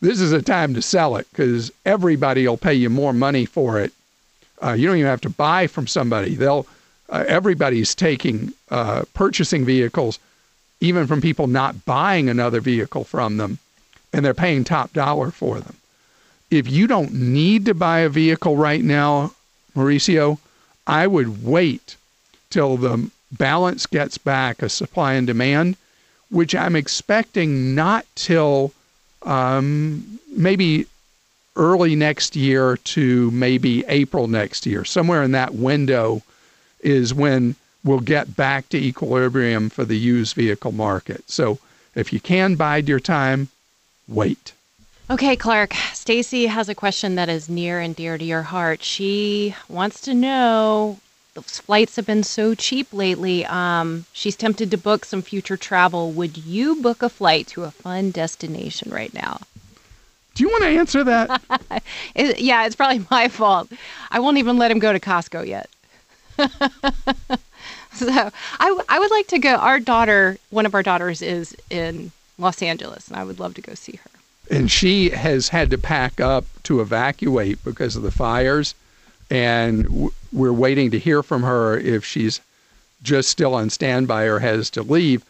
this 0.00 0.20
is 0.20 0.32
a 0.32 0.42
time 0.42 0.74
to 0.74 0.82
sell 0.82 1.16
it 1.16 1.26
because 1.30 1.72
everybody 1.84 2.46
will 2.46 2.56
pay 2.56 2.74
you 2.74 2.90
more 2.90 3.12
money 3.12 3.46
for 3.46 3.80
it. 3.80 3.92
Uh, 4.62 4.72
you 4.72 4.86
don't 4.86 4.96
even 4.96 5.08
have 5.08 5.20
to 5.22 5.30
buy 5.30 5.66
from 5.66 5.86
somebody. 5.86 6.34
They'll 6.34 6.66
uh, 7.10 7.24
everybody's 7.26 7.94
taking 7.94 8.52
uh, 8.70 9.04
purchasing 9.12 9.64
vehicles 9.64 10.18
even 10.80 11.06
from 11.06 11.20
people 11.20 11.46
not 11.46 11.84
buying 11.84 12.28
another 12.28 12.60
vehicle 12.60 13.04
from 13.04 13.36
them, 13.36 13.58
and 14.14 14.24
they're 14.24 14.32
paying 14.32 14.62
top 14.62 14.92
dollar 14.92 15.30
for 15.30 15.58
them. 15.58 15.76
If 16.50 16.70
you 16.70 16.86
don't 16.86 17.12
need 17.12 17.64
to 17.66 17.74
buy 17.74 18.00
a 18.00 18.08
vehicle 18.08 18.56
right 18.56 18.82
now, 18.82 19.32
Mauricio, 19.74 20.38
I 20.86 21.08
would 21.08 21.44
wait 21.44 21.96
till 22.48 22.76
the 22.76 23.10
balance 23.32 23.86
gets 23.86 24.16
back 24.16 24.62
a 24.62 24.68
supply 24.68 25.14
and 25.14 25.26
demand, 25.26 25.76
which 26.30 26.54
I'm 26.54 26.76
expecting 26.76 27.74
not 27.74 28.06
till 28.14 28.72
um, 29.22 30.20
maybe 30.30 30.86
early 31.56 31.96
next 31.96 32.36
year 32.36 32.76
to 32.76 33.30
maybe 33.32 33.84
April 33.88 34.28
next 34.28 34.64
year. 34.64 34.84
Somewhere 34.84 35.24
in 35.24 35.32
that 35.32 35.54
window 35.54 36.22
is 36.80 37.12
when 37.12 37.56
we'll 37.82 38.00
get 38.00 38.36
back 38.36 38.68
to 38.68 38.78
equilibrium 38.78 39.70
for 39.70 39.84
the 39.84 39.98
used 39.98 40.36
vehicle 40.36 40.72
market. 40.72 41.28
So 41.28 41.58
if 41.96 42.12
you 42.12 42.20
can 42.20 42.54
bide 42.54 42.88
your 42.88 43.00
time, 43.00 43.48
wait. 44.08 44.52
Okay, 45.10 45.36
Clark. 45.36 45.74
Stacy 45.92 46.46
has 46.46 46.68
a 46.68 46.74
question 46.74 47.14
that 47.16 47.28
is 47.28 47.48
near 47.48 47.78
and 47.80 47.94
dear 47.94 48.16
to 48.16 48.24
your 48.24 48.42
heart. 48.42 48.82
She 48.82 49.54
wants 49.68 50.00
to 50.02 50.14
know 50.14 50.98
those 51.34 51.58
flights 51.58 51.96
have 51.96 52.06
been 52.06 52.22
so 52.22 52.54
cheap 52.54 52.92
lately. 52.92 53.44
Um, 53.44 54.06
she's 54.12 54.36
tempted 54.36 54.70
to 54.70 54.78
book 54.78 55.04
some 55.04 55.20
future 55.20 55.56
travel. 55.56 56.12
Would 56.12 56.38
you 56.38 56.80
book 56.80 57.02
a 57.02 57.08
flight 57.08 57.48
to 57.48 57.64
a 57.64 57.70
fun 57.70 58.12
destination 58.12 58.90
right 58.90 59.12
now? 59.12 59.40
Do 60.34 60.42
you 60.42 60.48
want 60.48 60.64
to 60.64 60.70
answer 60.70 61.04
that? 61.04 61.42
it, 62.14 62.40
yeah, 62.40 62.66
it's 62.66 62.76
probably 62.76 63.04
my 63.10 63.28
fault. 63.28 63.70
I 64.10 64.20
won't 64.20 64.38
even 64.38 64.58
let 64.58 64.70
him 64.70 64.78
go 64.78 64.92
to 64.92 65.00
Costco 65.00 65.46
yet. 65.46 65.68
so 67.92 68.08
I, 68.08 68.80
I 68.88 68.98
would 68.98 69.10
like 69.10 69.26
to 69.28 69.38
go. 69.38 69.54
Our 69.56 69.78
daughter, 69.80 70.38
one 70.50 70.66
of 70.66 70.74
our 70.74 70.82
daughters, 70.82 71.20
is 71.20 71.54
in 71.70 72.10
Los 72.38 72.62
Angeles, 72.62 73.08
and 73.08 73.16
I 73.16 73.24
would 73.24 73.38
love 73.38 73.54
to 73.54 73.62
go 73.62 73.74
see 73.74 73.98
her. 74.02 74.10
And 74.50 74.70
she 74.70 75.10
has 75.10 75.48
had 75.48 75.70
to 75.70 75.78
pack 75.78 76.20
up 76.20 76.44
to 76.64 76.80
evacuate 76.80 77.64
because 77.64 77.96
of 77.96 78.02
the 78.02 78.10
fires, 78.10 78.74
and 79.30 79.84
w- 79.84 80.10
we're 80.32 80.52
waiting 80.52 80.90
to 80.90 80.98
hear 80.98 81.22
from 81.22 81.42
her 81.42 81.78
if 81.78 82.04
she's 82.04 82.40
just 83.02 83.28
still 83.28 83.54
on 83.54 83.70
standby 83.70 84.24
or 84.24 84.40
has 84.40 84.70
to 84.70 84.82
leave. 84.82 85.24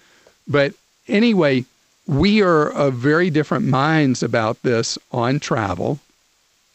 But 0.48 0.74
anyway, 1.06 1.64
we 2.06 2.42
are 2.42 2.68
of 2.70 2.94
very 2.94 3.30
different 3.30 3.66
minds 3.66 4.22
about 4.22 4.62
this 4.62 4.98
on 5.12 5.40
travel, 5.40 6.00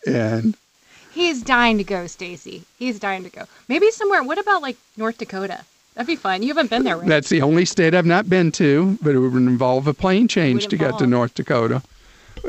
and 0.08 0.56
He's 1.12 1.42
dying 1.42 1.78
to 1.80 1.84
go, 1.84 2.08
Stacy. 2.08 2.64
He's 2.78 3.00
dying 3.00 3.24
to 3.24 3.30
go. 3.30 3.46
Maybe 3.68 3.92
somewhere. 3.92 4.24
What 4.24 4.38
about 4.38 4.62
like 4.62 4.78
North 4.96 5.18
Dakota? 5.18 5.66
That'd 6.00 6.08
be 6.08 6.16
fun. 6.16 6.44
You 6.44 6.48
haven't 6.48 6.70
been 6.70 6.86
there, 6.86 6.96
right? 6.96 7.10
That's 7.10 7.28
the 7.28 7.42
only 7.42 7.66
state 7.66 7.94
I've 7.94 8.06
not 8.06 8.30
been 8.30 8.54
to, 8.54 8.98
but 9.02 9.16
it 9.16 9.20
would 9.20 9.34
involve 9.34 9.86
a 9.86 9.94
plane 9.94 10.30
change 10.30 10.68
to 10.68 10.78
get 10.78 10.98
to 11.00 11.06
North 11.06 11.34
Dakota. 11.36 11.82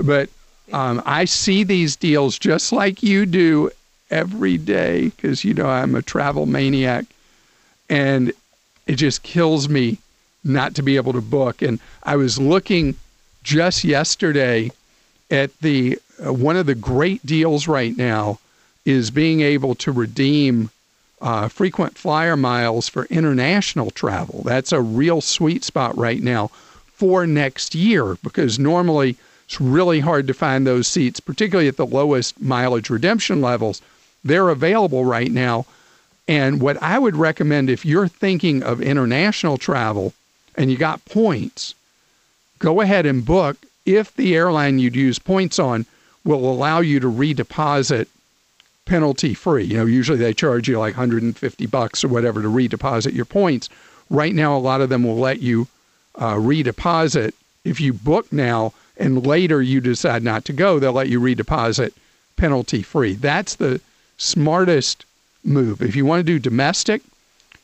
But 0.05 0.31
um, 0.73 1.03
I 1.05 1.25
see 1.25 1.65
these 1.65 1.97
deals 1.97 2.39
just 2.39 2.71
like 2.71 3.03
you 3.03 3.27
do 3.27 3.73
every 4.09 4.57
day 4.57 5.09
because, 5.09 5.45
you 5.45 5.53
know, 5.53 5.67
I'm 5.67 5.97
a 5.97 6.03
travel 6.03 6.47
maniac. 6.47 7.07
And 7.89 8.33
it 8.87 8.95
just 8.95 9.25
kills 9.25 9.69
me 9.69 9.99
not 10.45 10.77
to 10.77 10.83
be 10.85 10.95
able 10.95 11.15
to 11.15 11.21
book. 11.21 11.61
And 11.61 11.81
I 12.05 12.15
was 12.15 12.39
looking 12.39 12.95
just 13.43 13.83
yesterday 13.83 14.71
at 15.29 15.51
the 15.59 15.99
uh, 16.25 16.33
one 16.33 16.57
of 16.57 16.67
the 16.67 16.77
great 16.77 17.27
deals 17.27 17.67
right 17.67 17.97
now 17.97 18.39
is 18.85 19.11
being 19.11 19.41
able 19.41 19.75
to 19.75 19.91
redeem 19.91 20.71
uh, 21.21 21.49
frequent 21.49 21.99
flyer 21.99 22.37
miles 22.37 22.89
for 22.89 23.05
international 23.07 23.91
travel. 23.91 24.43
That's 24.45 24.73
a 24.73 24.81
real 24.81 25.21
sweet 25.21 25.65
spot 25.65 25.97
right 25.97 26.23
now 26.23 26.49
for 26.93 27.27
next 27.27 27.75
year 27.75 28.17
because 28.23 28.59
normally 28.59 29.17
it's 29.45 29.61
really 29.61 30.01
hard 30.01 30.27
to 30.29 30.35
find 30.35 30.67
those 30.67 30.87
seats, 30.87 31.21
particularly 31.21 31.69
at 31.69 31.77
the 31.77 31.87
lowest 31.87 32.41
mileage 32.41 32.89
redemption 32.89 33.41
levels. 33.41 33.83
They're 34.25 34.49
available 34.49 35.05
right 35.05 35.31
now. 35.31 35.67
And 36.29 36.61
what 36.61 36.81
I 36.83 36.99
would 36.99 37.17
recommend 37.17 37.69
if 37.69 37.85
you're 37.85 38.07
thinking 38.07 38.63
of 38.63 38.81
international 38.81 39.59
travel 39.59 40.13
and 40.55 40.71
you 40.71 40.77
got 40.77 41.05
points, 41.05 41.75
go 42.59 42.81
ahead 42.81 43.07
and 43.07 43.25
book 43.25 43.57
if 43.85 44.15
the 44.15 44.37
airline 44.37 44.79
you'd 44.79 44.95
use 44.95 45.19
points 45.19 45.59
on 45.59 45.87
will 46.25 46.51
allow 46.51 46.81
you 46.81 47.01
to 47.01 47.11
redeposit 47.11 48.07
penalty 48.91 49.35
free. 49.35 49.63
You 49.63 49.77
know, 49.77 49.87
usually 49.87 50.19
they 50.19 50.35
charge 50.35 50.69
you 50.69 50.77
like 50.77 50.95
150 50.95 51.67
bucks 51.67 52.03
or 52.03 52.09
whatever 52.09 52.43
to 52.43 52.49
redeposit 52.49 53.15
your 53.15 53.25
points. 53.25 53.69
Right 54.11 54.35
now, 54.35 54.57
a 54.57 54.59
lot 54.59 54.81
of 54.81 54.89
them 54.89 55.05
will 55.05 55.17
let 55.17 55.39
you 55.39 55.69
uh, 56.17 56.35
redeposit. 56.35 57.33
If 57.65 57.81
you 57.81 57.93
book 57.93 58.33
now 58.33 58.73
and 58.97 59.25
later 59.25 59.63
you 59.63 59.81
decide 59.81 60.25
not 60.25 60.45
to 60.47 60.53
go, 60.53 60.81
they'll 60.81 60.93
let 60.93 61.09
you 61.09 61.21
redeposit 61.21 61.93
penalty 62.35 62.83
free. 62.83 63.15
That's 63.15 63.55
the 63.55 63.81
smartest 64.19 65.05
move. 65.45 65.83
If 65.83 65.95
you 65.95 66.05
want 66.05 66.19
to 66.19 66.33
do 66.33 66.41
domestic, 66.41 67.01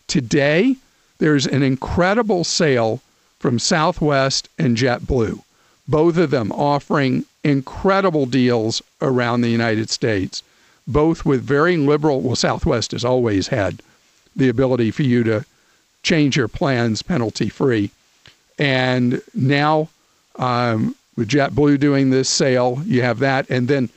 today 0.07 0.77
there's 1.19 1.49
an 1.49 1.65
incredible 1.65 2.45
sale 2.45 3.01
from 3.41 3.59
Southwest 3.59 4.49
and 4.61 4.77
JetBlue, 4.77 5.43
both 5.89 6.19
of 6.19 6.31
them 6.31 6.53
offering 6.53 7.25
incredible 7.43 8.27
deals 8.27 8.81
around 9.03 9.41
the 9.41 9.51
United 9.51 9.91
States 9.91 10.45
both 10.87 11.25
with 11.25 11.43
very 11.43 11.77
liberal, 11.77 12.21
well, 12.21 12.37
Southwest 12.37 12.93
has 12.93 13.05
always 13.05 13.49
had 13.49 13.83
the 14.35 14.49
ability 14.49 14.91
for 14.91 15.03
you 15.03 15.25
to 15.25 15.45
change 16.03 16.37
your 16.37 16.49
plans 16.49 17.03
penalty 17.03 17.49
free. 17.49 17.91
And 18.59 19.21
now 19.35 19.89
um, 20.37 20.95
with 21.17 21.29
JetBlue 21.29 21.81
doing 21.81 22.11
this 22.11 22.29
sale, 22.29 22.83
you 22.85 23.03
have 23.03 23.19
that. 23.21 23.49
And 23.51 23.69
then, 23.69 23.89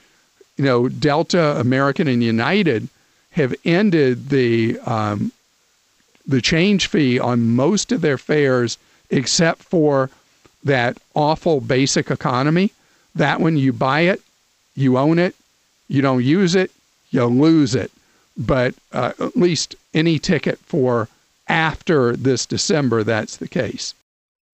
you 0.57 0.65
know, 0.65 0.89
Delta, 0.89 1.59
American, 1.59 2.07
and 2.07 2.23
United 2.23 2.87
have 3.31 3.53
ended 3.63 4.29
the 4.29 4.79
um, 4.85 5.31
the 6.25 6.41
change 6.41 6.87
fee 6.87 7.19
on 7.19 7.55
most 7.55 7.91
of 7.91 8.01
their 8.01 8.17
fares 8.17 8.77
except 9.09 9.63
for 9.63 10.09
that 10.63 10.97
awful 11.15 11.61
basic 11.61 12.11
economy. 12.11 12.71
That 13.15 13.39
when 13.39 13.57
you 13.57 13.73
buy 13.73 14.01
it, 14.01 14.21
you 14.75 14.97
own 14.97 15.19
it. 15.19 15.35
You 15.87 16.01
don't 16.01 16.23
use 16.23 16.53
it, 16.53 16.71
you 17.09 17.25
lose 17.25 17.75
it. 17.75 17.91
But 18.37 18.73
uh, 18.93 19.13
at 19.19 19.35
least 19.35 19.75
any 19.93 20.17
ticket 20.19 20.59
for 20.59 21.09
after 21.47 22.15
this 22.15 22.45
December, 22.45 23.03
that's 23.03 23.37
the 23.37 23.47
case. 23.47 23.93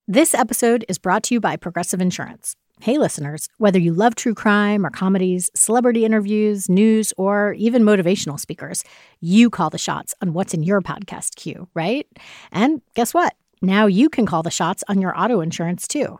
This 0.07 0.33
episode 0.33 0.85
is 0.87 0.97
brought 0.97 1.23
to 1.23 1.35
you 1.35 1.39
by 1.39 1.55
Progressive 1.55 2.01
Insurance. 2.01 2.55
Hey, 2.81 2.97
listeners, 2.97 3.47
whether 3.57 3.79
you 3.79 3.93
love 3.93 4.15
true 4.15 4.33
crime 4.33 4.85
or 4.85 4.89
comedies, 4.89 5.49
celebrity 5.55 6.03
interviews, 6.03 6.67
news, 6.67 7.13
or 7.17 7.53
even 7.53 7.83
motivational 7.83 8.39
speakers, 8.39 8.83
you 9.21 9.49
call 9.49 9.69
the 9.69 9.77
shots 9.77 10.13
on 10.21 10.33
what's 10.33 10.53
in 10.53 10.61
your 10.61 10.81
podcast 10.81 11.35
queue, 11.35 11.67
right? 11.73 12.05
And 12.51 12.81
guess 12.93 13.13
what? 13.13 13.33
Now 13.61 13.87
you 13.87 14.09
can 14.09 14.25
call 14.25 14.43
the 14.43 14.51
shots 14.51 14.83
on 14.89 15.01
your 15.01 15.17
auto 15.17 15.39
insurance 15.39 15.87
too. 15.87 16.19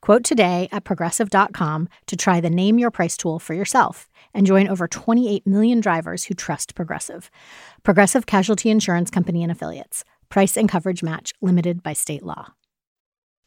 Quote 0.00 0.24
today 0.24 0.68
at 0.70 0.84
progressive.com 0.84 1.88
to 2.06 2.16
try 2.16 2.40
the 2.40 2.50
Name 2.50 2.78
Your 2.78 2.90
Price 2.90 3.16
tool 3.16 3.38
for 3.38 3.54
yourself 3.54 4.08
and 4.32 4.46
join 4.46 4.68
over 4.68 4.86
28 4.86 5.46
million 5.46 5.80
drivers 5.80 6.24
who 6.24 6.34
trust 6.34 6.74
Progressive. 6.74 7.30
Progressive 7.82 8.26
Casualty 8.26 8.70
Insurance 8.70 9.10
Company 9.10 9.42
and 9.42 9.50
Affiliates. 9.50 10.04
Price 10.28 10.56
and 10.56 10.68
coverage 10.68 11.02
match 11.02 11.32
limited 11.40 11.82
by 11.82 11.92
state 11.92 12.22
law. 12.22 12.52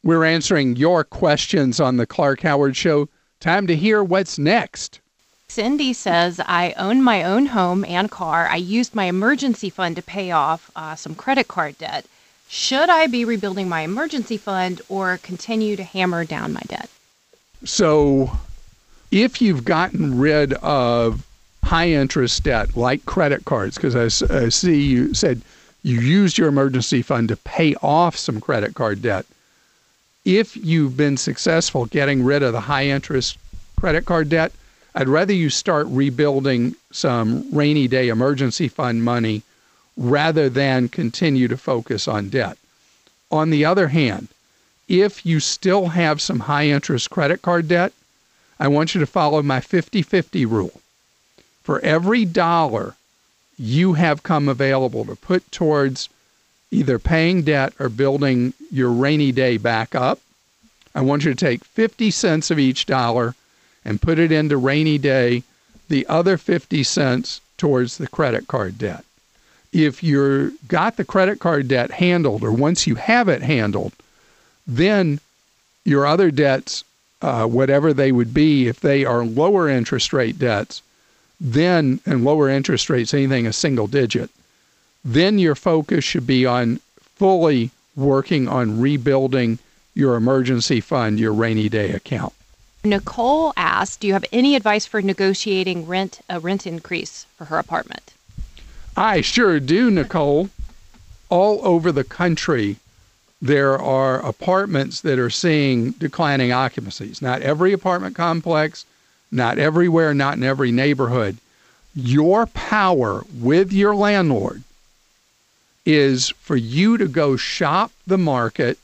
We're 0.03 0.25
answering 0.25 0.75
your 0.75 1.03
questions 1.03 1.79
on 1.79 1.97
the 1.97 2.07
Clark 2.07 2.41
Howard 2.41 2.75
Show. 2.75 3.07
Time 3.39 3.67
to 3.67 3.75
hear 3.75 4.03
what's 4.03 4.39
next. 4.39 4.99
Cindy 5.47 5.93
says, 5.93 6.39
I 6.45 6.73
own 6.77 7.01
my 7.01 7.23
own 7.23 7.47
home 7.47 7.85
and 7.85 8.09
car. 8.09 8.47
I 8.47 8.55
used 8.55 8.95
my 8.95 9.03
emergency 9.05 9.69
fund 9.69 9.97
to 9.97 10.01
pay 10.01 10.31
off 10.31 10.71
uh, 10.75 10.95
some 10.95 11.13
credit 11.13 11.47
card 11.47 11.77
debt. 11.77 12.05
Should 12.53 12.89
I 12.89 13.07
be 13.07 13.23
rebuilding 13.23 13.69
my 13.69 13.79
emergency 13.83 14.35
fund 14.35 14.81
or 14.89 15.17
continue 15.23 15.77
to 15.77 15.85
hammer 15.85 16.25
down 16.25 16.51
my 16.51 16.59
debt? 16.67 16.89
So, 17.63 18.29
if 19.09 19.41
you've 19.41 19.63
gotten 19.63 20.19
rid 20.19 20.51
of 20.55 21.25
high 21.63 21.91
interest 21.91 22.43
debt 22.43 22.75
like 22.75 23.05
credit 23.05 23.45
cards, 23.45 23.77
because 23.77 23.95
I, 23.95 24.35
I, 24.35 24.49
see 24.49 24.81
you 24.81 25.13
said 25.13 25.41
you 25.81 26.01
used 26.01 26.37
your 26.37 26.49
emergency 26.49 27.01
fund 27.01 27.29
to 27.29 27.37
pay 27.37 27.73
off 27.75 28.17
some 28.17 28.41
credit 28.41 28.75
card 28.75 29.01
debt. 29.01 29.25
If 30.25 30.57
you've 30.57 30.97
been 30.97 31.15
successful 31.15 31.85
getting 31.85 32.21
rid 32.21 32.43
of 32.43 32.51
the 32.51 32.59
high 32.59 32.87
interest 32.87 33.37
credit 33.79 34.03
card 34.03 34.27
debt, 34.27 34.51
I'd 34.93 35.07
rather 35.07 35.31
you 35.31 35.49
start 35.49 35.87
rebuilding 35.87 36.75
some 36.91 37.45
rainy 37.53 37.87
day 37.87 38.09
emergency 38.09 38.67
fund 38.67 39.05
money 39.05 39.41
rather 39.97 40.49
than 40.49 40.89
continue 40.89 41.47
to 41.47 41.57
focus 41.57 42.07
on 42.07 42.29
debt. 42.29 42.57
On 43.31 43.49
the 43.49 43.65
other 43.65 43.89
hand, 43.89 44.29
if 44.87 45.25
you 45.25 45.39
still 45.39 45.87
have 45.87 46.21
some 46.21 46.41
high 46.41 46.67
interest 46.67 47.09
credit 47.09 47.41
card 47.41 47.67
debt, 47.67 47.93
I 48.59 48.67
want 48.67 48.93
you 48.93 48.99
to 48.99 49.07
follow 49.07 49.41
my 49.41 49.59
50 49.59 50.01
50 50.01 50.45
rule. 50.45 50.81
For 51.63 51.79
every 51.79 52.25
dollar 52.25 52.95
you 53.57 53.93
have 53.93 54.23
come 54.23 54.49
available 54.49 55.05
to 55.05 55.15
put 55.15 55.49
towards 55.51 56.09
either 56.71 56.99
paying 56.99 57.43
debt 57.43 57.73
or 57.79 57.89
building 57.89 58.53
your 58.71 58.91
rainy 58.91 59.31
day 59.31 59.57
back 59.57 59.93
up, 59.93 60.19
I 60.93 61.01
want 61.01 61.23
you 61.23 61.33
to 61.33 61.45
take 61.45 61.63
50 61.63 62.11
cents 62.11 62.51
of 62.51 62.59
each 62.59 62.85
dollar 62.85 63.35
and 63.85 64.01
put 64.01 64.19
it 64.19 64.31
into 64.31 64.57
rainy 64.57 64.97
day, 64.97 65.43
the 65.87 66.05
other 66.07 66.37
50 66.37 66.83
cents 66.83 67.41
towards 67.57 67.97
the 67.97 68.07
credit 68.07 68.47
card 68.47 68.77
debt 68.77 69.05
if 69.71 70.03
you're 70.03 70.51
got 70.67 70.97
the 70.97 71.05
credit 71.05 71.39
card 71.39 71.67
debt 71.67 71.91
handled, 71.91 72.43
or 72.43 72.51
once 72.51 72.87
you 72.87 72.95
have 72.95 73.29
it 73.29 73.41
handled, 73.41 73.93
then 74.67 75.19
your 75.85 76.05
other 76.05 76.31
debts, 76.31 76.83
uh, 77.21 77.45
whatever 77.45 77.93
they 77.93 78.11
would 78.11 78.33
be, 78.33 78.67
if 78.67 78.79
they 78.79 79.05
are 79.05 79.23
lower 79.23 79.69
interest 79.69 80.13
rate 80.13 80.37
debts, 80.37 80.81
then 81.39 81.99
and 82.05 82.23
lower 82.23 82.49
interest 82.49 82.89
rates, 82.89 83.13
anything 83.13 83.47
a 83.47 83.53
single 83.53 83.87
digit, 83.87 84.29
then 85.03 85.39
your 85.39 85.55
focus 85.55 86.03
should 86.03 86.27
be 86.27 86.45
on 86.45 86.79
fully 87.15 87.71
working 87.95 88.47
on 88.47 88.79
rebuilding 88.79 89.57
your 89.93 90.15
emergency 90.15 90.79
fund, 90.79 91.19
your 91.19 91.33
rainy 91.33 91.67
day 91.67 91.91
account. 91.91 92.33
Nicole 92.83 93.53
asked, 93.57 93.99
"Do 93.99 94.07
you 94.07 94.13
have 94.13 94.25
any 94.31 94.55
advice 94.55 94.85
for 94.85 95.01
negotiating 95.01 95.87
rent 95.87 96.21
a 96.29 96.39
rent 96.39 96.65
increase 96.65 97.25
for 97.37 97.45
her 97.45 97.57
apartment?" 97.57 98.13
I 98.95 99.21
sure 99.21 99.59
do, 99.59 99.89
Nicole. 99.89 100.49
All 101.29 101.65
over 101.65 101.91
the 101.91 102.03
country, 102.03 102.77
there 103.41 103.77
are 103.77 104.19
apartments 104.25 105.01
that 105.01 105.17
are 105.17 105.29
seeing 105.29 105.91
declining 105.91 106.51
occupancies. 106.51 107.21
Not 107.21 107.41
every 107.41 107.71
apartment 107.71 108.15
complex, 108.15 108.85
not 109.31 109.57
everywhere, 109.57 110.13
not 110.13 110.37
in 110.37 110.43
every 110.43 110.71
neighborhood. 110.71 111.37
Your 111.95 112.45
power 112.47 113.23
with 113.33 113.71
your 113.71 113.95
landlord 113.95 114.63
is 115.85 116.29
for 116.29 116.55
you 116.55 116.97
to 116.97 117.07
go 117.07 117.35
shop 117.37 117.91
the 118.05 118.17
market 118.17 118.77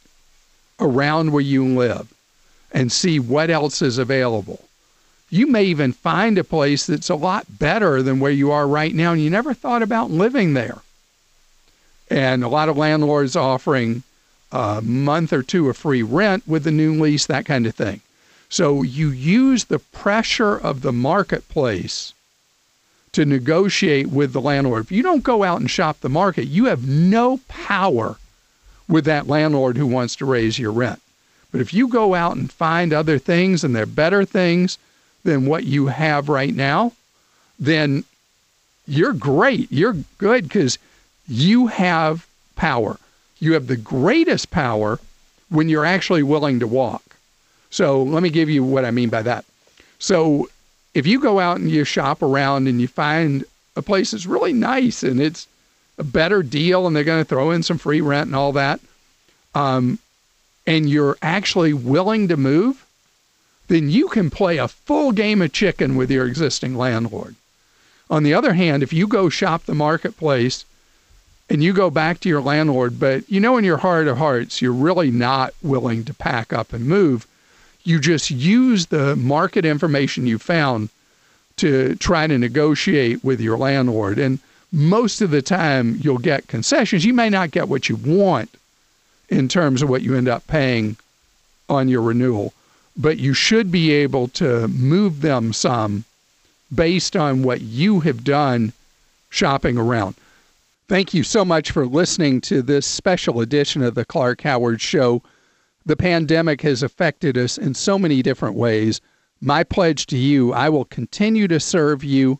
around 0.80 1.32
where 1.32 1.42
you 1.42 1.66
live 1.66 2.12
and 2.72 2.92
see 2.92 3.20
what 3.20 3.50
else 3.50 3.82
is 3.82 3.98
available 3.98 4.67
you 5.30 5.48
may 5.48 5.66
even 5.66 5.92
find 5.92 6.38
a 6.38 6.44
place 6.44 6.86
that's 6.86 7.10
a 7.10 7.16
lot 7.16 7.46
better 7.50 8.02
than 8.02 8.20
where 8.20 8.32
you 8.32 8.52
are 8.52 8.68
right 8.68 8.94
now, 8.94 9.12
and 9.12 9.22
you 9.22 9.30
never 9.30 9.54
thought 9.54 9.82
about 9.82 10.12
living 10.12 10.54
there. 10.54 10.80
And 12.10 12.44
a 12.44 12.48
lot 12.48 12.70
of 12.70 12.78
landlords 12.78 13.36
offering 13.36 14.04
a 14.52 14.82
month 14.82 15.34
or 15.34 15.44
two 15.44 15.70
of 15.70 15.76
free 15.76 16.04
rent 16.04 16.48
with 16.48 16.64
the 16.64 16.72
new 16.72 16.94
lease, 17.02 17.26
that 17.26 17.46
kind 17.46 17.68
of 17.68 17.76
thing. 17.76 18.00
So 18.50 18.82
you 18.82 19.10
use 19.10 19.66
the 19.66 19.80
pressure 19.80 20.56
of 20.56 20.82
the 20.82 20.94
marketplace 20.94 22.14
to 23.12 23.26
negotiate 23.26 24.08
with 24.08 24.32
the 24.32 24.40
landlord. 24.40 24.86
If 24.86 24.92
you 24.92 25.04
don't 25.04 25.24
go 25.24 25.44
out 25.44 25.60
and 25.60 25.70
shop 25.70 26.00
the 26.00 26.08
market, 26.08 26.46
you 26.46 26.66
have 26.66 26.88
no 26.88 27.42
power 27.50 28.18
with 28.88 29.04
that 29.06 29.28
landlord 29.28 29.76
who 29.76 29.88
wants 29.88 30.16
to 30.18 30.26
raise 30.26 30.58
your 30.58 30.72
rent. 30.72 31.02
But 31.52 31.60
if 31.60 31.74
you 31.74 31.90
go 31.90 32.14
out 32.14 32.38
and 32.38 32.52
find 32.52 32.94
other 32.94 33.20
things 33.20 33.64
and 33.64 33.76
they're 33.76 33.86
better 33.86 34.24
things, 34.24 34.78
than 35.24 35.46
what 35.46 35.66
you 35.66 35.88
have 35.88 36.30
right 36.30 36.54
now, 36.56 36.94
then 37.60 38.04
you're 38.88 39.14
great. 39.14 39.72
You're 39.72 39.98
good 40.18 40.44
because 40.44 40.78
you 41.28 41.68
have 41.68 42.26
power. 42.56 42.98
You 43.40 43.54
have 43.54 43.68
the 43.68 43.78
greatest 43.78 44.50
power 44.50 45.00
when 45.50 45.70
you're 45.70 45.86
actually 45.86 46.24
willing 46.24 46.60
to 46.60 46.68
walk. 46.68 47.18
So 47.70 48.02
let 48.02 48.24
me 48.24 48.30
give 48.30 48.50
you 48.50 48.64
what 48.64 48.86
I 48.86 48.92
mean 48.92 49.10
by 49.10 49.22
that. 49.24 49.46
So 50.00 50.50
if 50.94 51.06
you 51.06 51.20
go 51.20 51.40
out 51.40 51.58
and 51.58 51.70
you 51.70 51.84
shop 51.84 52.22
around 52.22 52.68
and 52.68 52.82
you 52.82 52.88
find 52.88 53.44
a 53.76 53.82
place 53.82 54.12
that's 54.12 54.26
really 54.26 54.54
nice 54.54 55.04
and 55.04 55.22
it's 55.22 55.48
a 55.98 56.04
better 56.04 56.42
deal 56.42 56.88
and 56.88 56.96
they're 56.96 57.04
going 57.04 57.22
to 57.22 57.28
throw 57.28 57.52
in 57.52 57.64
some 57.64 57.78
free 57.78 58.02
rent 58.02 58.28
and 58.28 58.36
all 58.36 58.54
that, 58.54 58.80
um, 59.54 60.00
and 60.66 60.90
you're 60.90 61.18
actually 61.22 61.74
willing 61.74 62.28
to 62.28 62.38
move, 62.38 62.86
then 63.68 63.90
you 63.90 64.08
can 64.08 64.30
play 64.30 64.58
a 64.58 64.68
full 64.68 65.12
game 65.12 65.42
of 65.42 65.52
chicken 65.52 65.96
with 65.96 66.10
your 66.10 66.26
existing 66.26 66.76
landlord. 66.76 67.36
On 68.10 68.24
the 68.24 68.34
other 68.34 68.54
hand, 68.54 68.84
if 68.84 68.94
you 68.94 69.08
go 69.08 69.30
shop 69.30 69.66
the 69.66 69.76
marketplace 69.76 70.64
and 71.50 71.64
you 71.64 71.74
go 71.74 71.90
back 71.90 72.20
to 72.22 72.30
your 72.30 72.42
landlord, 72.42 73.00
but 73.00 73.30
you 73.30 73.40
know 73.40 73.58
in 73.58 73.66
your 73.66 73.78
heart 73.78 74.08
of 74.08 74.18
hearts 74.18 74.62
you're 74.62 74.72
really 74.72 75.12
not 75.12 75.54
willing 75.62 76.06
to 76.06 76.14
pack 76.14 76.54
up 76.54 76.72
and 76.72 76.86
move, 76.86 77.28
you 77.84 78.00
just 78.00 78.32
use 78.32 78.88
the 78.88 79.16
market 79.16 79.66
information 79.66 80.28
you 80.28 80.38
found 80.38 80.90
to 81.58 81.96
try 81.96 82.28
to 82.28 82.38
negotiate 82.38 83.24
with 83.24 83.42
your 83.42 83.58
landlord. 83.58 84.20
And 84.20 84.40
most 84.72 85.22
of 85.22 85.32
the 85.32 85.42
time 85.42 85.98
you'll 86.02 86.18
get 86.18 86.48
concessions. 86.48 87.06
You 87.06 87.14
may 87.14 87.30
not 87.30 87.52
get 87.52 87.70
what 87.70 87.90
you 87.90 87.96
want 87.96 88.50
in 89.30 89.48
terms 89.48 89.82
of 89.82 89.90
what 89.90 90.02
you 90.02 90.16
end 90.16 90.28
up 90.28 90.46
paying 90.48 90.98
on 91.70 91.90
your 91.90 92.02
renewal 92.02 92.54
but 92.98 93.20
you 93.20 93.34
should 93.34 93.72
be 93.72 93.92
able 93.92 94.28
to 94.28 94.68
move 94.68 95.22
them 95.22 95.54
some 95.54 96.04
based 96.74 97.16
on 97.16 97.44
what 97.44 97.62
you 97.62 98.00
have 98.00 98.24
done 98.24 98.74
shopping 99.30 99.78
around. 99.78 100.16
Thank 100.88 101.14
you 101.14 101.24
so 101.24 101.46
much 101.46 101.72
for 101.72 101.86
listening 101.86 102.42
to 102.42 102.62
this 102.62 102.88
special 102.88 103.42
edition 103.42 103.84
of 103.84 103.94
the 103.94 104.06
Clark 104.06 104.42
Howard 104.42 104.82
Show. 104.82 105.22
The 105.86 105.96
pandemic 105.96 106.62
has 106.62 106.82
affected 106.82 107.38
us 107.38 107.58
in 107.58 107.74
so 107.74 108.00
many 108.00 108.22
different 108.22 108.56
ways. 108.56 109.00
My 109.42 109.64
pledge 109.64 110.08
to 110.08 110.18
you 110.18 110.54
I 110.54 110.70
will 110.70 110.86
continue 110.86 111.48
to 111.50 111.60
serve 111.60 112.04
you 112.04 112.40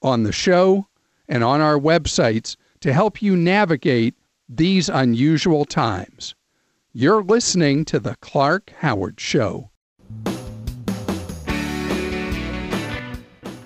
on 0.00 0.22
the 0.22 0.32
show 0.32 0.86
and 1.28 1.44
on 1.44 1.60
our 1.60 1.78
websites 1.78 2.56
to 2.80 2.92
help 2.92 3.20
you 3.20 3.36
navigate 3.36 4.14
these 4.48 4.88
unusual 4.88 5.64
times. 5.64 6.34
You're 6.94 7.22
listening 7.22 7.84
to 7.86 7.98
The 7.98 8.16
Clark 8.20 8.72
Howard 8.78 9.20
Show. 9.20 9.70